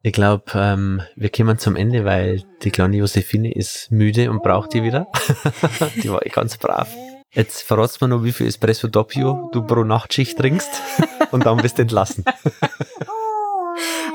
Ich 0.02 0.12
glaube, 0.12 0.44
ähm, 0.54 1.02
wir 1.16 1.28
kommen 1.30 1.58
zum 1.58 1.74
Ende, 1.74 2.04
weil 2.04 2.44
die 2.62 2.70
kleine 2.70 2.98
Josephine 2.98 3.52
ist 3.52 3.90
müde 3.90 4.30
und 4.30 4.44
braucht 4.44 4.74
die 4.74 4.84
wieder. 4.84 5.08
die 6.02 6.08
war 6.08 6.20
ganz 6.20 6.56
brav. 6.56 6.88
Jetzt 7.32 7.62
verratst 7.62 8.00
du 8.00 8.04
mir 8.04 8.14
noch, 8.14 8.22
wie 8.22 8.30
viel 8.30 8.46
Espresso 8.46 8.86
Doppio 8.86 9.50
du 9.52 9.62
pro 9.62 9.82
Nachtschicht 9.82 10.38
trinkst 10.38 10.70
und 11.32 11.46
dann 11.46 11.56
bist 11.56 11.78
du 11.78 11.82
entlassen. 11.82 12.24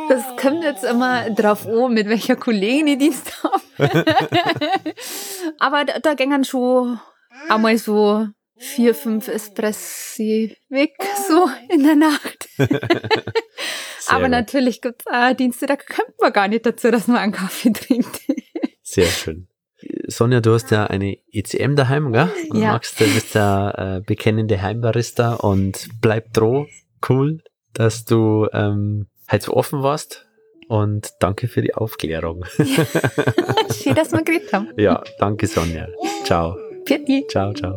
Das 0.07 0.23
kommt 0.41 0.63
jetzt 0.63 0.85
immer 0.85 1.29
drauf 1.31 1.67
an, 1.67 1.93
mit 1.93 2.07
welcher 2.07 2.37
Kollegin 2.37 2.87
ich 2.87 2.97
Dienst 2.99 3.43
habe. 3.43 3.59
Aber 5.59 5.85
da, 5.85 5.99
da 5.99 6.13
gingen 6.13 6.43
schon 6.43 6.99
einmal 7.47 7.77
so 7.77 8.27
vier, 8.57 8.93
fünf 8.93 9.27
Espressi 9.27 10.57
weg, 10.69 10.95
so 11.27 11.49
in 11.69 11.83
der 11.83 11.95
Nacht. 11.95 12.49
Aber 14.07 14.23
gut. 14.23 14.31
natürlich 14.31 14.81
gibt 14.81 15.03
es 15.05 15.07
auch 15.07 15.33
Dienste, 15.33 15.65
da 15.65 15.77
kommt 15.77 16.19
man 16.19 16.33
gar 16.33 16.47
nicht 16.47 16.65
dazu, 16.65 16.91
dass 16.91 17.07
man 17.07 17.17
einen 17.17 17.31
Kaffee 17.31 17.71
trinkt. 17.71 18.21
Sehr 18.81 19.07
schön. 19.07 19.47
Sonja, 20.07 20.41
du 20.41 20.53
hast 20.53 20.71
ja 20.71 20.87
eine 20.87 21.17
ECM 21.31 21.75
daheim, 21.75 22.11
gell? 22.11 22.29
Ja. 22.53 22.73
magst, 22.73 22.99
du 22.99 23.05
bist 23.05 23.33
ja 23.33 23.97
äh, 23.97 24.01
bekennende 24.01 24.61
Heimbarista 24.61 25.35
und 25.35 25.87
bleib 26.01 26.33
droh. 26.33 26.67
Cool, 27.07 27.41
dass 27.73 28.03
du 28.03 28.47
ähm, 28.51 29.07
halt 29.29 29.43
so 29.43 29.53
offen 29.53 29.81
warst 29.83 30.28
und 30.69 31.15
danke 31.19 31.47
für 31.47 31.61
die 31.61 31.73
Aufklärung. 31.73 32.45
Ja. 32.57 32.65
Schön, 33.73 33.95
dass 33.95 34.11
wir 34.11 34.23
geredet 34.23 34.53
haben. 34.53 34.69
Ja, 34.77 35.03
danke 35.17 35.47
Sonja. 35.47 35.87
Ciao. 36.23 36.55
Pitti. 36.85 37.25
Ciao, 37.27 37.53
ciao. 37.53 37.75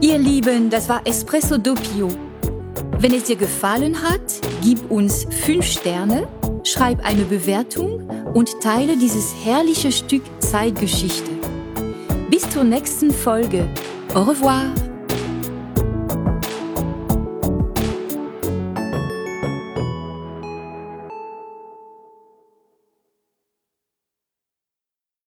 Ihr 0.00 0.18
Lieben, 0.18 0.70
das 0.70 0.88
war 0.88 1.06
Espresso 1.06 1.58
Doppio. 1.58 2.08
Wenn 2.98 3.12
es 3.14 3.24
dir 3.24 3.36
gefallen 3.36 4.02
hat, 4.02 4.40
gib 4.62 4.90
uns 4.90 5.26
5 5.44 5.64
Sterne, 5.64 6.26
schreib 6.64 7.04
eine 7.04 7.24
Bewertung 7.24 8.08
und 8.32 8.60
teile 8.62 8.96
dieses 8.96 9.34
herrliche 9.44 9.92
Stück 9.92 10.22
Zeitgeschichte. 10.40 11.30
Bis 12.30 12.48
zur 12.48 12.64
nächsten 12.64 13.10
Folge. 13.10 13.68
Au 14.14 14.22
revoir. 14.22 14.72